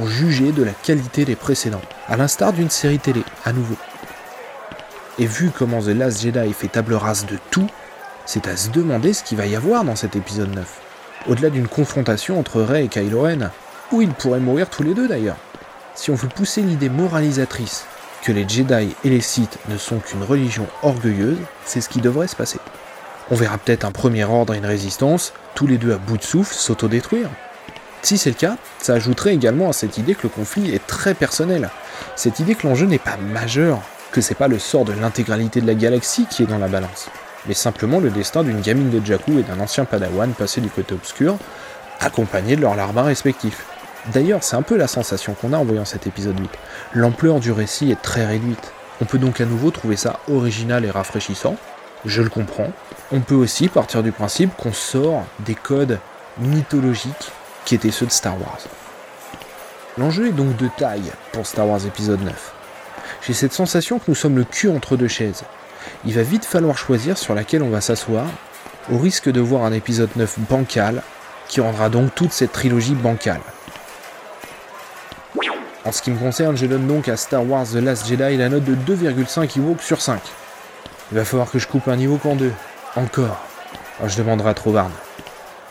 juger 0.07 0.53
de 0.53 0.63
la 0.63 0.73
qualité 0.73 1.25
des 1.25 1.37
précédents, 1.37 1.81
à 2.09 2.17
l'instar 2.17 2.53
d'une 2.53 2.71
série 2.71 2.99
télé, 2.99 3.23
à 3.45 3.53
nouveau. 3.53 3.77
Et 5.19 5.27
vu 5.27 5.51
comment 5.57 5.81
The 5.81 5.89
Last 5.89 6.23
Jedi 6.23 6.53
fait 6.53 6.69
table 6.69 6.95
rase 6.95 7.27
de 7.27 7.39
tout, 7.51 7.69
c'est 8.27 8.49
à 8.49 8.57
se 8.57 8.71
demander 8.71 9.13
ce 9.13 9.23
qu'il 9.23 9.39
va 9.39 9.47
y 9.47 9.55
avoir 9.55 9.85
dans 9.85 9.97
cet 9.97 10.17
épisode 10.17 10.55
9. 10.55 10.81
Au-delà 11.29 11.51
d'une 11.51 11.69
confrontation 11.69 12.39
entre 12.39 12.61
Rey 12.63 12.85
et 12.85 12.89
Kylo 12.89 13.23
Ren, 13.23 13.51
où 13.93 14.03
ils 14.03 14.13
pourraient 14.13 14.41
mourir 14.41 14.69
tous 14.69 14.83
les 14.83 14.95
deux 14.95 15.09
d'ailleurs. 15.09 15.37
Si 15.95 16.11
on 16.11 16.15
veut 16.15 16.29
pousser 16.29 16.63
l'idée 16.63 16.89
moralisatrice 16.89 17.87
que 18.23 18.33
les 18.33 18.49
Jedi 18.49 18.95
et 19.05 19.11
les 19.11 19.21
Sith 19.21 19.59
ne 19.69 19.79
sont 19.79 19.99
qu'une 19.99 20.23
religion 20.23 20.67
orgueilleuse, 20.83 21.39
c'est 21.65 21.81
ce 21.81 21.89
qui 21.89 22.01
devrait 22.01 22.29
se 22.29 22.37
passer. 22.37 22.59
On 23.31 23.37
verra 23.37 23.59
peut-être 23.59 23.85
un 23.85 23.93
premier 23.93 24.25
ordre 24.25 24.55
et 24.55 24.59
une 24.59 24.67
résistance, 24.67 25.33
tous 25.55 25.67
les 25.67 25.79
deux 25.79 25.93
à 25.93 25.99
bout 25.99 26.19
de 26.19 26.23
souffle, 26.23 26.55
s'autodétruire. 26.55 27.31
Si 28.05 28.19
c'est 28.19 28.29
le 28.29 28.37
cas, 28.37 28.59
ça 28.81 28.93
ajouterait 28.93 29.33
également 29.33 29.71
à 29.71 29.73
cette 29.73 29.97
idée 29.97 30.15
que 30.15 30.25
le 30.25 30.29
conflit 30.29 30.75
est 30.75 30.87
très 30.87 31.15
personnel. 31.15 31.71
Cette 32.17 32.39
idée 32.39 32.55
que 32.55 32.67
l'enjeu 32.67 32.85
n'est 32.85 32.99
pas 32.99 33.17
majeur, 33.17 33.81
que 34.13 34.21
c'est 34.21 34.35
pas 34.35 34.47
le 34.47 34.59
sort 34.59 34.85
de 34.85 34.93
l'intégralité 34.93 35.63
de 35.63 35.67
la 35.67 35.73
galaxie 35.73 36.27
qui 36.29 36.43
est 36.43 36.47
dans 36.47 36.59
la 36.59 36.69
balance, 36.69 37.09
mais 37.47 37.55
simplement 37.55 38.01
le 38.01 38.11
destin 38.11 38.43
d'une 38.43 38.61
gamine 38.61 38.91
de 38.91 39.03
Jakku 39.03 39.39
et 39.39 39.43
d'un 39.43 39.59
ancien 39.59 39.87
padawan 39.87 40.35
passé 40.35 40.61
du 40.61 40.69
côté 40.69 40.93
obscur, 40.93 41.39
accompagnés 41.99 42.57
de 42.57 42.61
leurs 42.61 42.75
larbins 42.75 43.05
respectifs. 43.05 43.65
D'ailleurs, 44.13 44.43
c'est 44.43 44.57
un 44.57 44.63
peu 44.63 44.77
la 44.77 44.87
sensation 44.87 45.33
qu'on 45.33 45.55
a 45.55 45.57
en 45.57 45.65
voyant 45.65 45.87
cet 45.87 46.07
épisode 46.07 46.39
8. 46.39 46.51
L'ampleur 46.93 47.41
du 47.41 47.53
récit 47.53 47.91
est 47.91 48.03
très 48.03 48.27
réduite. 48.27 48.73
On 49.01 49.07
peut 49.07 49.17
donc 49.17 49.41
à 49.41 49.47
nouveau 49.47 49.71
trouver 49.71 49.97
ça 49.97 50.21
original 50.31 50.85
et 50.85 50.91
rafraîchissant, 50.91 51.57
je 52.05 52.21
le 52.21 52.29
comprends. 52.29 52.71
On 53.13 53.21
peut 53.21 53.35
aussi 53.35 53.69
partir 53.69 54.03
du 54.03 54.13
principe 54.13 54.55
qu'on 54.59 54.75
sort 54.75 55.25
des 55.47 55.55
codes 55.55 55.99
mythologiques 56.39 57.33
qui 57.65 57.75
étaient 57.75 57.91
ceux 57.91 58.07
de 58.07 58.11
Star 58.11 58.35
Wars. 58.41 58.61
L'enjeu 59.97 60.29
est 60.29 60.33
donc 60.33 60.57
de 60.57 60.69
taille 60.77 61.13
pour 61.33 61.47
Star 61.47 61.69
Wars 61.69 61.87
épisode 61.87 62.21
9. 62.23 62.53
J'ai 63.27 63.33
cette 63.33 63.53
sensation 63.53 63.99
que 63.99 64.05
nous 64.09 64.15
sommes 64.15 64.37
le 64.37 64.45
cul 64.45 64.69
entre 64.69 64.97
deux 64.97 65.09
chaises. 65.09 65.45
Il 66.05 66.15
va 66.15 66.23
vite 66.23 66.45
falloir 66.45 66.77
choisir 66.77 67.17
sur 67.17 67.35
laquelle 67.35 67.63
on 67.63 67.71
va 67.71 67.81
s'asseoir, 67.81 68.27
au 68.91 68.99
risque 68.99 69.31
de 69.31 69.41
voir 69.41 69.65
un 69.65 69.73
épisode 69.73 70.11
9 70.17 70.41
bancal, 70.51 71.03
qui 71.49 71.61
rendra 71.61 71.89
donc 71.89 72.15
toute 72.15 72.33
cette 72.33 72.53
trilogie 72.53 72.95
bancale. 72.95 73.41
En 75.85 75.93
ce 75.93 76.01
qui 76.01 76.11
me 76.11 76.19
concerne, 76.19 76.57
je 76.57 76.65
donne 76.67 76.87
donc 76.87 77.09
à 77.09 77.17
Star 77.17 77.47
Wars 77.47 77.67
The 77.67 77.75
Last 77.75 78.07
Jedi 78.09 78.39
la 78.39 78.49
note 78.49 78.65
de 78.65 78.75
2,5 78.75 79.59
Ewoks 79.59 79.83
sur 79.83 80.01
5. 80.01 80.21
Il 81.13 81.19
va 81.19 81.25
falloir 81.25 81.51
que 81.51 81.59
je 81.59 81.69
coupe 81.69 81.89
un 81.89 81.97
niveau 81.97 82.19
en 82.25 82.37
deux. 82.37 82.53
Encore. 82.97 83.39
Alors 83.99 84.09
je 84.09 84.17
demanderai 84.17 84.51
à 84.51 84.55
Trovarne. 84.55 84.93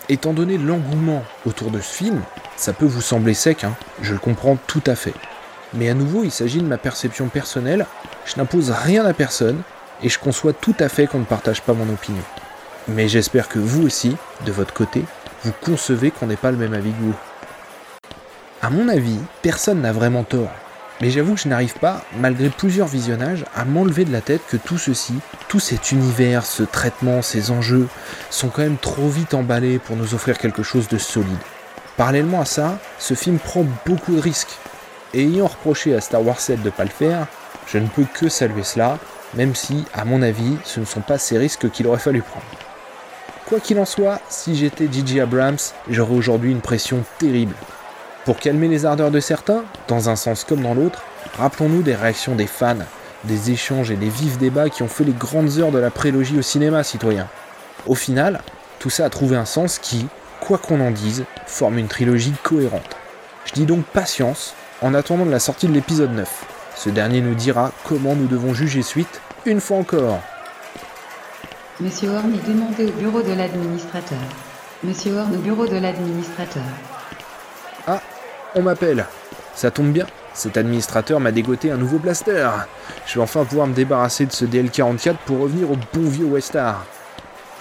Étant 0.10 0.34
donné 0.34 0.58
l'engouement 0.58 1.24
autour 1.46 1.72
de 1.72 1.80
ce 1.80 1.94
film, 1.94 2.22
ça 2.58 2.74
peut 2.74 2.86
vous 2.86 3.02
sembler 3.02 3.34
sec, 3.34 3.64
hein, 3.64 3.74
je 4.02 4.14
le 4.14 4.20
comprends 4.20 4.58
tout 4.68 4.84
à 4.86 4.96
fait. 4.96 5.14
Mais 5.74 5.90
à 5.90 5.94
nouveau, 5.94 6.24
il 6.24 6.32
s'agit 6.32 6.60
de 6.60 6.68
ma 6.68 6.78
perception 6.78 7.30
personnelle, 7.30 7.86
je 8.26 8.36
n'impose 8.36 8.72
rien 8.72 9.06
à 9.06 9.14
personne, 9.14 9.62
et 10.02 10.10
je 10.10 10.20
conçois 10.20 10.52
tout 10.52 10.76
à 10.80 10.90
fait 10.90 11.08
qu'on 11.08 11.20
ne 11.20 11.26
partage 11.26 11.62
pas 11.62 11.74
mon 11.74 11.92
opinion. 11.92 12.24
Mais 12.90 13.08
j'espère 13.08 13.48
que 13.48 13.60
vous 13.60 13.86
aussi, 13.86 14.18
de 14.46 14.52
votre 14.52 14.74
côté, 14.74 15.06
vous 15.44 15.54
concevez 15.62 16.12
qu'on 16.12 16.28
n'est 16.28 16.36
pas 16.36 16.52
le 16.52 16.58
même 16.58 16.74
avis 16.74 16.92
que 16.92 17.02
vous. 17.02 17.16
À 18.62 18.70
mon 18.70 18.90
avis, 18.90 19.20
personne 19.42 19.82
n'a 19.82 19.94
vraiment 19.94 20.24
tort. 20.24 20.52
Mais 21.04 21.10
j'avoue 21.10 21.34
que 21.34 21.42
je 21.42 21.50
n'arrive 21.50 21.74
pas, 21.80 22.06
malgré 22.18 22.48
plusieurs 22.48 22.88
visionnages, 22.88 23.44
à 23.54 23.66
m'enlever 23.66 24.06
de 24.06 24.14
la 24.14 24.22
tête 24.22 24.40
que 24.48 24.56
tout 24.56 24.78
ceci, 24.78 25.14
tout 25.50 25.60
cet 25.60 25.92
univers, 25.92 26.46
ce 26.46 26.64
traitement, 26.64 27.22
ces 27.22 27.52
enjeux, 27.52 27.90
sont 28.30 28.48
quand 28.48 28.62
même 28.62 28.78
trop 28.78 29.10
vite 29.10 29.34
emballés 29.34 29.80
pour 29.80 29.98
nous 29.98 30.14
offrir 30.14 30.38
quelque 30.38 30.64
chose 30.64 30.88
de 30.88 30.98
solide. 30.98 31.36
Parallèlement 31.98 32.40
à 32.40 32.46
ça, 32.46 32.80
ce 33.00 33.16
film 33.16 33.38
prend 33.38 33.66
beaucoup 33.86 34.16
de 34.16 34.22
risques. 34.22 34.58
Et 35.14 35.26
ayant 35.26 35.48
reproché 35.48 35.94
à 35.94 36.00
Star 36.00 36.26
Wars 36.26 36.40
7 36.40 36.62
de 36.62 36.68
ne 36.68 36.70
pas 36.70 36.86
le 36.86 36.90
faire, 36.90 37.28
je 37.68 37.80
ne 37.80 37.88
peux 37.88 38.06
que 38.06 38.30
saluer 38.30 38.64
cela, 38.64 38.98
même 39.34 39.56
si, 39.56 39.84
à 39.94 40.06
mon 40.06 40.22
avis, 40.22 40.56
ce 40.64 40.80
ne 40.80 40.86
sont 40.86 41.02
pas 41.02 41.18
ces 41.18 41.38
risques 41.38 41.70
qu'il 41.70 41.86
aurait 41.86 42.00
fallu 42.00 42.22
prendre. 42.22 42.46
Quoi 43.46 43.60
qu'il 43.60 43.78
en 43.78 43.86
soit, 43.86 44.22
si 44.30 44.56
j'étais 44.56 44.88
J.J. 44.90 45.20
Abrams, 45.20 45.58
j'aurais 45.90 46.16
aujourd'hui 46.16 46.52
une 46.52 46.62
pression 46.62 47.04
terrible. 47.20 47.56
Pour 48.26 48.38
calmer 48.38 48.70
les 48.70 48.86
ardeurs 48.86 49.12
de 49.12 49.20
certains, 49.20 49.66
dans 49.90 50.08
un 50.08 50.16
sens 50.16 50.46
comme 50.46 50.62
dans 50.62 50.74
l'autre, 50.74 51.04
rappelons-nous 51.38 51.82
des 51.82 51.94
réactions 51.96 52.36
des 52.36 52.48
fans, 52.48 52.78
des 53.26 53.52
échanges 53.52 53.92
et 53.92 53.98
des 53.98 54.08
vifs 54.08 54.38
débats 54.38 54.70
qui 54.70 54.82
ont 54.82 54.88
fait 54.88 55.04
les 55.04 55.12
grandes 55.12 55.58
heures 55.58 55.72
de 55.72 55.80
la 55.80 55.92
prélogie 55.92 56.40
au 56.40 56.42
cinéma, 56.42 56.84
citoyen. 56.84 57.28
Au 57.86 57.96
final, 57.96 58.40
tout 58.80 58.90
ça 58.90 59.04
a 59.04 59.10
trouvé 59.10 59.36
un 59.36 59.44
sens 59.44 59.78
qui, 59.78 60.08
quoi 60.40 60.58
qu'on 60.58 60.80
en 60.80 60.92
dise, 60.92 61.26
forme 61.48 61.78
une 61.78 61.90
trilogie 61.90 62.34
cohérente. 62.44 62.96
Je 63.44 63.52
dis 63.52 63.66
donc 63.66 63.84
patience, 63.84 64.56
en 64.82 64.94
attendant 64.94 65.26
de 65.26 65.32
la 65.32 65.40
sortie 65.40 65.68
de 65.68 65.74
l'épisode 65.74 66.14
9. 66.14 66.46
Ce 66.78 66.90
dernier 66.90 67.20
nous 67.20 67.36
dira 67.36 67.74
comment 67.84 68.16
nous 68.16 68.28
devons 68.28 68.54
juger 68.54 68.84
suite, 68.84 69.20
une 69.46 69.60
fois 69.60 69.78
encore. 69.78 70.20
Monsieur 71.82 72.10
Horn 72.10 72.34
est 72.34 72.48
demandé 72.48 72.86
au 72.86 72.92
bureau 72.92 73.22
de 73.22 73.34
l'administrateur. 73.34 74.20
Monsieur 74.82 75.18
Horn 75.18 75.36
au 75.36 75.40
bureau 75.40 75.68
de 75.68 75.76
l'administrateur. 75.76 76.64
Ah, 77.86 78.02
on 78.56 78.62
m'appelle. 78.62 79.06
Ça 79.56 79.72
tombe 79.72 79.92
bien, 79.92 80.06
cet 80.34 80.58
administrateur 80.58 81.20
m'a 81.20 81.32
dégoté 81.32 81.72
un 81.72 81.78
nouveau 81.78 82.00
blaster. 82.00 82.50
Je 83.06 83.16
vais 83.16 83.22
enfin 83.22 83.46
pouvoir 83.46 83.68
me 83.68 83.74
débarrasser 83.74 84.26
de 84.26 84.32
ce 84.32 84.46
DL44 84.46 85.16
pour 85.26 85.40
revenir 85.40 85.72
au 85.72 85.76
bon 85.76 86.10
vieux 86.10 86.26
Westar. 86.26 86.86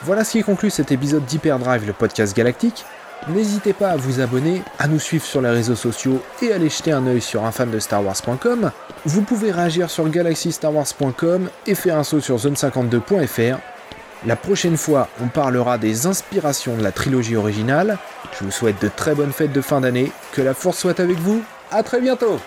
Voilà 0.04 0.24
ce 0.24 0.32
qui 0.32 0.42
conclut 0.42 0.70
cet 0.70 0.90
épisode 0.90 1.24
d'Hyperdrive, 1.24 1.86
le 1.86 1.92
podcast 1.92 2.36
galactique. 2.36 2.84
N'hésitez 3.28 3.72
pas 3.72 3.90
à 3.90 3.96
vous 3.96 4.20
abonner, 4.20 4.62
à 4.80 4.88
nous 4.88 4.98
suivre 4.98 5.24
sur 5.24 5.40
les 5.40 5.50
réseaux 5.50 5.76
sociaux 5.76 6.20
et 6.40 6.50
à 6.50 6.56
aller 6.56 6.68
jeter 6.68 6.90
un 6.90 7.06
œil 7.06 7.20
sur 7.20 7.44
unfandestarwars.com. 7.44 8.72
Vous 9.04 9.22
pouvez 9.22 9.52
réagir 9.52 9.90
sur 9.90 10.08
galaxystarwars.com 10.08 11.48
et 11.66 11.74
faire 11.76 11.98
un 11.98 12.04
saut 12.04 12.20
sur 12.20 12.36
zone52.fr. 12.36 13.58
La 14.24 14.36
prochaine 14.36 14.76
fois, 14.76 15.08
on 15.20 15.26
parlera 15.26 15.78
des 15.78 16.06
inspirations 16.06 16.76
de 16.76 16.82
la 16.82 16.92
trilogie 16.92 17.34
originale. 17.34 17.98
Je 18.38 18.44
vous 18.44 18.52
souhaite 18.52 18.80
de 18.80 18.88
très 18.88 19.16
bonnes 19.16 19.32
fêtes 19.32 19.52
de 19.52 19.60
fin 19.60 19.80
d'année, 19.80 20.12
que 20.32 20.42
la 20.42 20.54
force 20.54 20.78
soit 20.78 21.00
avec 21.00 21.18
vous, 21.18 21.42
à 21.72 21.82
très 21.82 22.00
bientôt 22.00 22.38